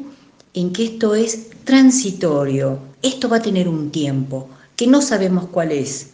en 0.54 0.72
que 0.72 0.86
esto 0.86 1.16
es 1.16 1.50
transitorio. 1.64 2.80
Esto 3.02 3.28
va 3.28 3.38
a 3.38 3.42
tener 3.42 3.68
un 3.68 3.90
tiempo, 3.90 4.48
que 4.76 4.86
no 4.86 5.02
sabemos 5.02 5.48
cuál 5.52 5.72
es, 5.72 6.12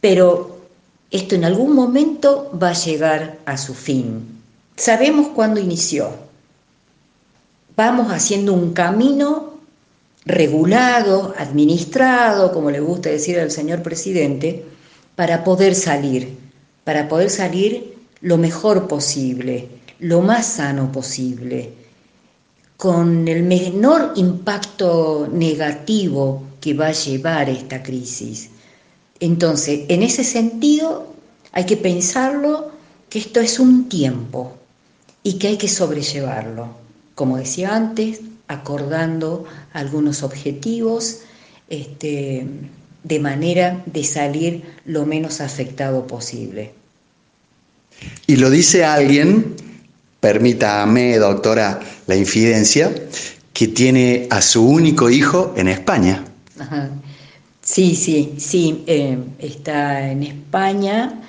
pero 0.00 0.62
esto 1.10 1.34
en 1.34 1.44
algún 1.44 1.74
momento 1.74 2.50
va 2.60 2.70
a 2.70 2.72
llegar 2.72 3.38
a 3.44 3.58
su 3.58 3.74
fin. 3.74 4.40
Sabemos 4.76 5.28
cuándo 5.34 5.60
inició. 5.60 6.31
Vamos 7.74 8.12
haciendo 8.12 8.52
un 8.52 8.72
camino 8.72 9.54
regulado, 10.24 11.34
administrado, 11.38 12.52
como 12.52 12.70
le 12.70 12.80
gusta 12.80 13.08
decir 13.08 13.40
al 13.40 13.50
señor 13.50 13.82
presidente, 13.82 14.64
para 15.16 15.42
poder 15.42 15.74
salir, 15.74 16.36
para 16.84 17.08
poder 17.08 17.30
salir 17.30 17.94
lo 18.20 18.36
mejor 18.36 18.88
posible, 18.88 19.68
lo 20.00 20.20
más 20.20 20.46
sano 20.46 20.92
posible, 20.92 21.72
con 22.76 23.26
el 23.26 23.42
menor 23.42 24.12
impacto 24.16 25.28
negativo 25.32 26.42
que 26.60 26.74
va 26.74 26.88
a 26.88 26.92
llevar 26.92 27.48
esta 27.48 27.82
crisis. 27.82 28.50
Entonces, 29.18 29.86
en 29.88 30.02
ese 30.02 30.24
sentido, 30.24 31.14
hay 31.52 31.64
que 31.64 31.76
pensarlo 31.76 32.70
que 33.08 33.18
esto 33.18 33.40
es 33.40 33.58
un 33.58 33.88
tiempo 33.88 34.52
y 35.22 35.34
que 35.34 35.48
hay 35.48 35.56
que 35.56 35.68
sobrellevarlo. 35.68 36.81
Como 37.14 37.36
decía 37.36 37.74
antes, 37.74 38.20
acordando 38.48 39.44
algunos 39.72 40.22
objetivos 40.22 41.20
este, 41.68 42.46
de 43.04 43.20
manera 43.20 43.82
de 43.86 44.04
salir 44.04 44.62
lo 44.84 45.06
menos 45.06 45.40
afectado 45.40 46.06
posible. 46.06 46.72
Y 48.26 48.36
lo 48.36 48.50
dice 48.50 48.84
alguien, 48.84 49.54
permítame, 50.20 51.18
doctora, 51.18 51.80
la 52.06 52.16
infidencia, 52.16 52.92
que 53.52 53.68
tiene 53.68 54.26
a 54.30 54.40
su 54.40 54.66
único 54.66 55.10
hijo 55.10 55.54
en 55.56 55.68
España. 55.68 56.24
Sí, 57.62 57.94
sí, 57.94 58.34
sí, 58.38 58.82
eh, 58.86 59.18
está 59.38 60.10
en 60.10 60.24
España. 60.24 61.20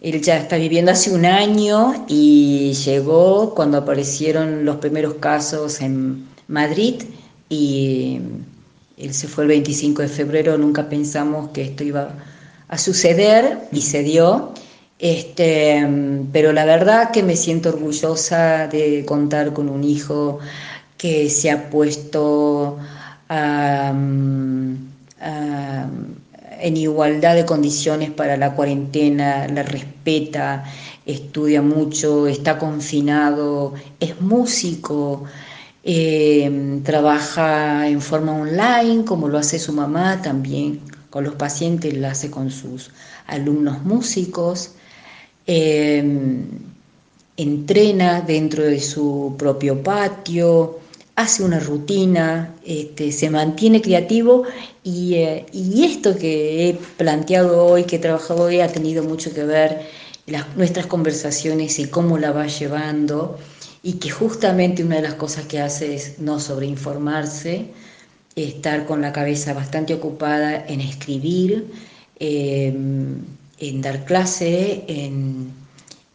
Él 0.00 0.22
ya 0.22 0.36
está 0.36 0.56
viviendo 0.56 0.92
hace 0.92 1.10
un 1.10 1.24
año 1.26 2.04
y 2.06 2.72
llegó 2.84 3.54
cuando 3.54 3.78
aparecieron 3.78 4.64
los 4.64 4.76
primeros 4.76 5.14
casos 5.14 5.80
en 5.80 6.28
Madrid 6.46 7.02
y 7.48 8.20
él 8.96 9.12
se 9.12 9.26
fue 9.26 9.44
el 9.44 9.48
25 9.48 10.02
de 10.02 10.08
febrero, 10.08 10.56
nunca 10.56 10.88
pensamos 10.88 11.50
que 11.50 11.62
esto 11.62 11.82
iba 11.82 12.10
a 12.68 12.78
suceder 12.78 13.58
y 13.72 13.80
se 13.80 14.02
dio. 14.02 14.52
Este, 15.00 15.86
pero 16.32 16.52
la 16.52 16.64
verdad 16.64 17.10
que 17.12 17.22
me 17.22 17.36
siento 17.36 17.68
orgullosa 17.70 18.68
de 18.68 19.04
contar 19.04 19.52
con 19.52 19.68
un 19.68 19.84
hijo 19.84 20.38
que 20.96 21.30
se 21.30 21.50
ha 21.50 21.70
puesto 21.70 22.78
a 23.28 23.94
en 26.60 26.76
igualdad 26.76 27.34
de 27.34 27.44
condiciones 27.44 28.10
para 28.10 28.36
la 28.36 28.54
cuarentena, 28.54 29.46
la 29.48 29.62
respeta, 29.62 30.64
estudia 31.06 31.62
mucho, 31.62 32.26
está 32.26 32.58
confinado, 32.58 33.74
es 34.00 34.20
músico, 34.20 35.24
eh, 35.84 36.80
trabaja 36.84 37.88
en 37.88 38.00
forma 38.00 38.32
online, 38.32 39.04
como 39.04 39.28
lo 39.28 39.38
hace 39.38 39.58
su 39.58 39.72
mamá 39.72 40.20
también 40.22 40.80
con 41.10 41.24
los 41.24 41.34
pacientes, 41.34 41.94
lo 41.94 42.08
hace 42.08 42.30
con 42.30 42.50
sus 42.50 42.90
alumnos 43.26 43.82
músicos, 43.84 44.72
eh, 45.46 46.04
entrena 47.36 48.20
dentro 48.20 48.64
de 48.64 48.80
su 48.80 49.34
propio 49.38 49.82
patio, 49.82 50.78
hace 51.18 51.42
una 51.42 51.58
rutina, 51.58 52.54
este, 52.64 53.10
se 53.10 53.30
mantiene 53.30 53.80
creativo 53.80 54.44
eh, 55.14 55.46
y, 55.52 55.84
esto 55.84 56.16
que 56.16 56.68
he 56.68 56.74
planteado 56.74 57.66
hoy, 57.66 57.84
que 57.84 57.96
he 57.96 57.98
trabajado 57.98 58.44
hoy, 58.44 58.60
ha 58.60 58.68
tenido 58.68 59.02
mucho 59.02 59.32
que 59.34 59.44
ver 59.44 59.82
las, 60.26 60.56
nuestras 60.56 60.86
conversaciones 60.86 61.78
y 61.78 61.86
cómo 61.86 62.18
la 62.18 62.32
va 62.32 62.46
llevando 62.46 63.38
y 63.82 63.94
que 63.94 64.10
justamente 64.10 64.84
una 64.84 64.96
de 64.96 65.02
las 65.02 65.14
cosas 65.14 65.46
que 65.46 65.60
hace 65.60 65.94
es 65.94 66.18
no 66.18 66.40
sobreinformarse, 66.40 67.66
estar 68.36 68.86
con 68.86 69.02
la 69.02 69.12
cabeza 69.12 69.52
bastante 69.52 69.94
ocupada 69.94 70.64
en 70.66 70.80
escribir, 70.80 71.66
em, 72.18 73.16
en 73.58 73.80
dar 73.80 74.04
clase, 74.04 74.84
en, 74.88 75.52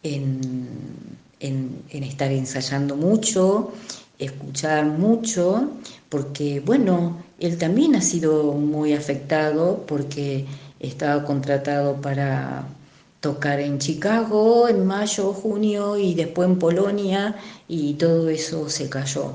en 0.02 2.04
estar 2.04 2.32
ensayando 2.32 2.96
mucho 2.96 3.72
escuchar 4.18 4.86
mucho, 4.86 5.70
porque 6.08 6.60
bueno, 6.60 7.22
él 7.44 7.58
también 7.58 7.94
ha 7.94 8.00
sido 8.00 8.52
muy 8.52 8.94
afectado 8.94 9.84
porque 9.86 10.46
estaba 10.80 11.24
contratado 11.24 12.00
para 12.00 12.66
tocar 13.20 13.60
en 13.60 13.78
Chicago 13.78 14.66
en 14.66 14.86
mayo, 14.86 15.32
junio 15.34 15.98
y 15.98 16.14
después 16.14 16.48
en 16.48 16.58
Polonia 16.58 17.36
y 17.68 17.94
todo 17.94 18.30
eso 18.30 18.70
se 18.70 18.88
cayó. 18.88 19.32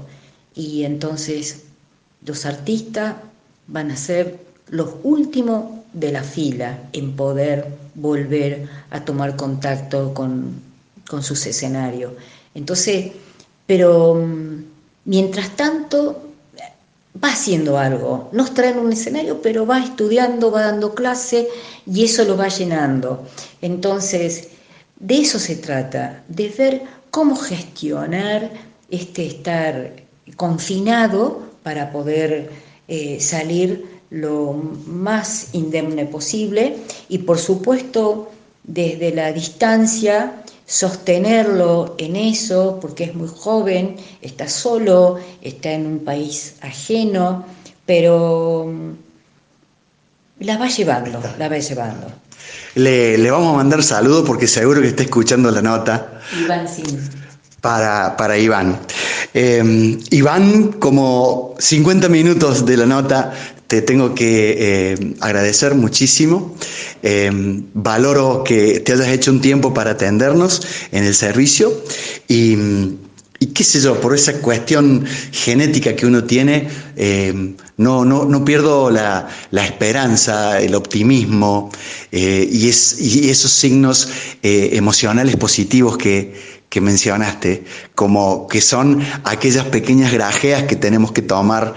Y 0.55 0.85
entonces 0.85 1.65
los 2.25 2.47
artistas 2.47 3.15
van 3.67 3.91
a 3.91 3.95
ser 3.95 4.39
los 4.69 4.89
últimos 5.03 5.65
de 5.93 6.11
la 6.11 6.23
fila 6.23 6.79
en 6.93 7.15
poder 7.15 7.67
volver 7.93 8.67
a 8.89 9.05
tomar 9.05 9.35
contacto 9.35 10.15
con, 10.15 10.55
con 11.07 11.21
sus 11.21 11.45
escenarios. 11.45 12.13
Entonces, 12.55 13.11
pero 13.67 14.15
mm, 14.15 14.63
mientras 15.05 15.55
tanto 15.55 16.28
va 17.21 17.31
haciendo 17.31 17.77
algo, 17.77 18.29
no 18.31 18.45
está 18.45 18.69
en 18.69 18.79
un 18.79 18.93
escenario, 18.93 19.41
pero 19.41 19.65
va 19.65 19.79
estudiando, 19.79 20.51
va 20.51 20.63
dando 20.63 20.93
clase 20.93 21.47
y 21.85 22.05
eso 22.05 22.23
lo 22.23 22.37
va 22.37 22.47
llenando. 22.47 23.25
Entonces, 23.61 24.49
de 24.99 25.17
eso 25.19 25.39
se 25.39 25.55
trata, 25.55 26.23
de 26.27 26.49
ver 26.49 26.83
cómo 27.09 27.35
gestionar 27.35 28.51
este 28.89 29.25
estar 29.25 29.93
confinado 30.35 31.41
para 31.63 31.91
poder 31.91 32.49
eh, 32.87 33.19
salir 33.19 33.99
lo 34.09 34.53
más 34.53 35.49
indemne 35.53 36.05
posible 36.05 36.77
y 37.09 37.19
por 37.19 37.37
supuesto 37.37 38.31
desde 38.63 39.13
la 39.13 39.31
distancia 39.31 40.43
sostenerlo 40.69 41.95
en 41.97 42.15
eso, 42.15 42.77
porque 42.79 43.05
es 43.05 43.15
muy 43.15 43.27
joven, 43.27 43.95
está 44.21 44.47
solo, 44.47 45.17
está 45.41 45.71
en 45.71 45.87
un 45.87 45.99
país 46.05 46.53
ajeno, 46.61 47.43
pero 47.87 48.67
mm, 48.71 50.43
la 50.45 50.57
va 50.59 50.67
llevando, 50.67 51.19
la 51.39 51.49
va 51.49 51.57
llevando. 51.57 52.07
Le, 52.75 53.31
vamos 53.31 53.55
a 53.55 53.57
mandar 53.57 53.81
saludos 53.81 54.25
porque 54.27 54.45
seguro 54.45 54.79
que 54.81 54.89
está 54.89 55.01
escuchando 55.01 55.49
la 55.49 55.63
nota. 55.63 56.21
Iván, 56.39 56.67
sí. 56.67 56.83
Para, 57.61 58.15
para 58.15 58.37
Iván. 58.37 58.79
Eh, 59.33 59.97
Iván, 60.11 60.73
como 60.73 61.55
50 61.57 62.07
minutos 62.09 62.63
de 62.67 62.77
la 62.77 62.85
nota, 62.85 63.33
te 63.69 63.83
tengo 63.83 64.15
que 64.15 64.55
eh, 64.57 65.15
agradecer 65.19 65.75
muchísimo. 65.75 66.55
Eh, 67.03 67.29
valoro 67.75 68.43
que 68.43 68.79
te 68.79 68.93
hayas 68.93 69.09
hecho 69.09 69.29
un 69.31 69.41
tiempo 69.41 69.75
para 69.75 69.91
atendernos 69.91 70.63
en 70.91 71.03
el 71.03 71.13
servicio 71.13 71.71
y, 72.27 72.57
qué 73.53 73.63
sé 73.63 73.79
yo, 73.79 74.01
por 74.01 74.15
esa 74.15 74.41
cuestión 74.41 75.05
genética 75.31 75.95
que 75.95 76.07
uno 76.07 76.23
tiene, 76.23 76.67
eh, 76.95 77.53
no, 77.77 78.03
no, 78.05 78.25
no, 78.25 78.43
pierdo 78.43 78.89
la, 78.89 79.29
esperanza, 79.51 80.59
el 80.59 80.73
optimismo 80.73 81.69
y, 82.11 82.69
es, 82.69 82.99
y, 82.99 83.29
esos 83.29 83.51
signos 83.51 84.09
emocionales 84.41 85.35
positivos 85.35 85.95
que 85.95 86.81
mencionaste, 86.81 87.65
como 87.93 88.47
que 88.47 88.61
son 88.61 89.05
aquellas 89.25 89.65
pequeñas 89.65 90.11
grajeas 90.11 90.63
que 90.63 90.75
tenemos 90.75 91.11
que 91.11 91.21
tomar 91.21 91.75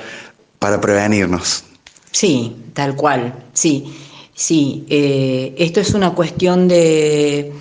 para 0.59 0.81
prevenirnos. 0.81 1.65
Sí, 2.13 2.55
tal 2.75 2.95
cual, 2.95 3.35
sí, 3.55 3.93
sí. 4.35 4.85
Eh, 4.89 5.55
esto 5.59 5.81
es 5.81 5.95
una 5.95 6.11
cuestión 6.11 6.69
de, 6.69 7.53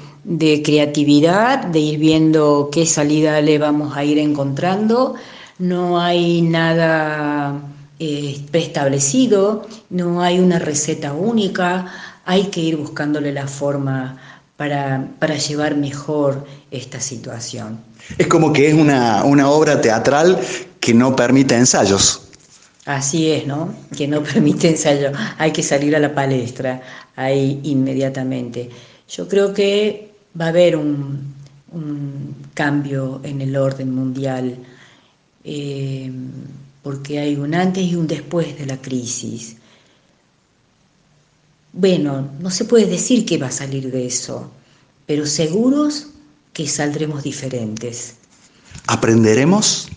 creatividad, 0.64 1.66
de 1.66 1.80
ir 1.80 2.00
viendo 2.00 2.70
qué 2.72 2.86
salida 2.86 3.42
le 3.42 3.58
vamos 3.58 3.96
a 3.96 4.04
ir 4.04 4.20
encontrando. 4.20 5.16
No 5.58 6.02
hay 6.02 6.42
nada 6.42 7.62
eh, 7.98 8.42
preestablecido, 8.52 9.68
no 9.90 10.22
hay 10.22 10.40
una 10.40 10.60
receta 10.60 11.14
única, 11.14 11.86
hay 12.26 12.46
que 12.46 12.60
ir 12.60 12.76
buscándole 12.76 13.32
la 13.32 13.48
forma 13.48 14.18
para, 14.58 15.08
para 15.18 15.38
llevar 15.38 15.78
mejor 15.78 16.46
esta 16.72 17.00
situación. 17.00 17.80
Es 18.18 18.28
como 18.28 18.52
que 18.52 18.68
es 18.68 18.74
una, 18.74 19.24
una 19.24 19.50
obra 19.50 19.80
teatral 19.80 20.40
que 20.80 20.94
no 20.94 21.16
permite 21.16 21.56
ensayos. 21.56 22.31
Así 22.86 23.32
es, 23.32 23.46
¿no? 23.46 23.74
Que 23.96 24.08
no 24.08 24.24
permite 24.34 24.70
ensayo. 24.70 25.12
Hay 25.38 25.52
que 25.52 25.64
salir 25.64 25.96
a 25.96 26.00
la 26.00 26.14
palestra 26.14 26.82
ahí 27.16 27.60
inmediatamente. 27.64 28.70
Yo 29.10 29.28
creo 29.28 29.54
que 29.54 30.12
va 30.40 30.46
a 30.46 30.50
haber 30.50 30.76
un, 30.76 31.40
cambio 32.54 33.22
en 33.24 33.42
el 33.42 33.56
orden 33.56 33.96
mundial, 33.96 34.58
eh, 35.44 36.12
porque 36.84 37.20
hay 37.20 37.36
un 37.38 37.56
antes 37.56 37.84
y 37.84 37.96
un 37.96 38.08
después 38.08 38.58
de 38.60 38.66
la 38.66 38.78
crisis. 38.78 39.56
Bueno, 41.72 42.30
no 42.40 42.50
se 42.50 42.66
puede 42.66 42.88
decir 42.88 43.26
que 43.26 43.38
va 43.38 43.48
a 43.48 43.52
salir 43.52 43.90
de 43.90 44.06
eso, 44.06 44.52
pero 45.06 45.26
seguros 45.26 46.08
que 46.52 46.68
saldremos 46.68 47.24
diferentes. 47.24 48.16
¿Aprenderemos? 48.88 49.88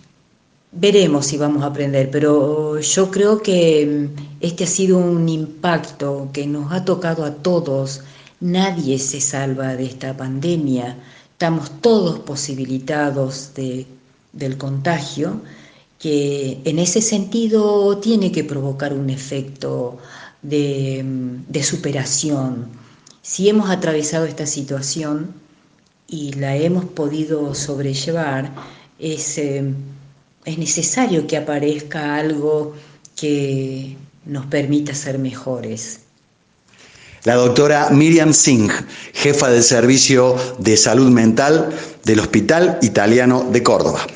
Veremos 0.77 1.27
si 1.27 1.37
vamos 1.39 1.63
a 1.63 1.67
aprender, 1.67 2.11
pero 2.11 2.81
yo 2.81 3.11
creo 3.11 3.41
que 3.41 3.87
mm, 3.87 4.37
este 4.41 4.65
ha 4.65 4.67
sido 4.67 4.99
un 4.99 5.29
impacto 5.29 6.31
que 6.33 6.49
nos 6.49 6.73
ha 6.73 6.85
tocado 6.85 7.25
a 7.25 7.35
todos. 7.35 8.01
Nadie 8.41 8.99
se 8.99 9.21
salva 9.21 9.77
de 9.77 9.85
esta 9.87 10.17
pandemia. 10.17 10.99
Estamos 11.31 11.81
todos 11.81 12.19
posibilitados 12.21 13.53
de, 13.55 13.87
del 14.33 14.59
contagio, 14.59 15.43
que 16.01 16.61
en 16.65 16.81
ese 16.81 17.01
sentido 17.01 17.99
tiene 17.99 18.33
que 18.33 18.43
provocar 18.43 18.93
un 18.95 19.11
efecto 19.11 19.99
de, 20.43 21.05
mm, 21.05 21.53
de 21.53 21.63
superación. 21.63 22.67
Si 23.23 23.49
hemos 23.49 23.71
atravesado 23.71 24.25
esta 24.25 24.47
situación 24.47 25.35
y 26.09 26.33
la 26.33 26.57
hemos 26.57 26.85
podido 26.87 27.55
sobrellevar, 27.55 28.53
es... 28.99 29.39
Eh, 29.39 29.73
es 30.45 30.59
necesario 30.59 31.27
que 31.27 31.37
aparezca 31.37 32.17
algo 32.17 32.75
que 33.17 33.97
nos 34.27 34.47
permita 34.47 34.95
ser 34.95 35.19
mejores. 35.19 36.01
La 37.25 37.37
doctora 37.37 37.89
Miriam 37.91 38.35
Singh, 38.35 38.71
jefa 39.15 39.49
del 39.49 39.63
Servicio 39.63 40.37
de 40.59 40.77
Salud 40.77 41.11
Mental 41.11 41.71
del 42.05 42.21
Hospital 42.21 42.79
Italiano 42.83 43.49
de 43.51 43.63
Córdoba. 43.63 44.07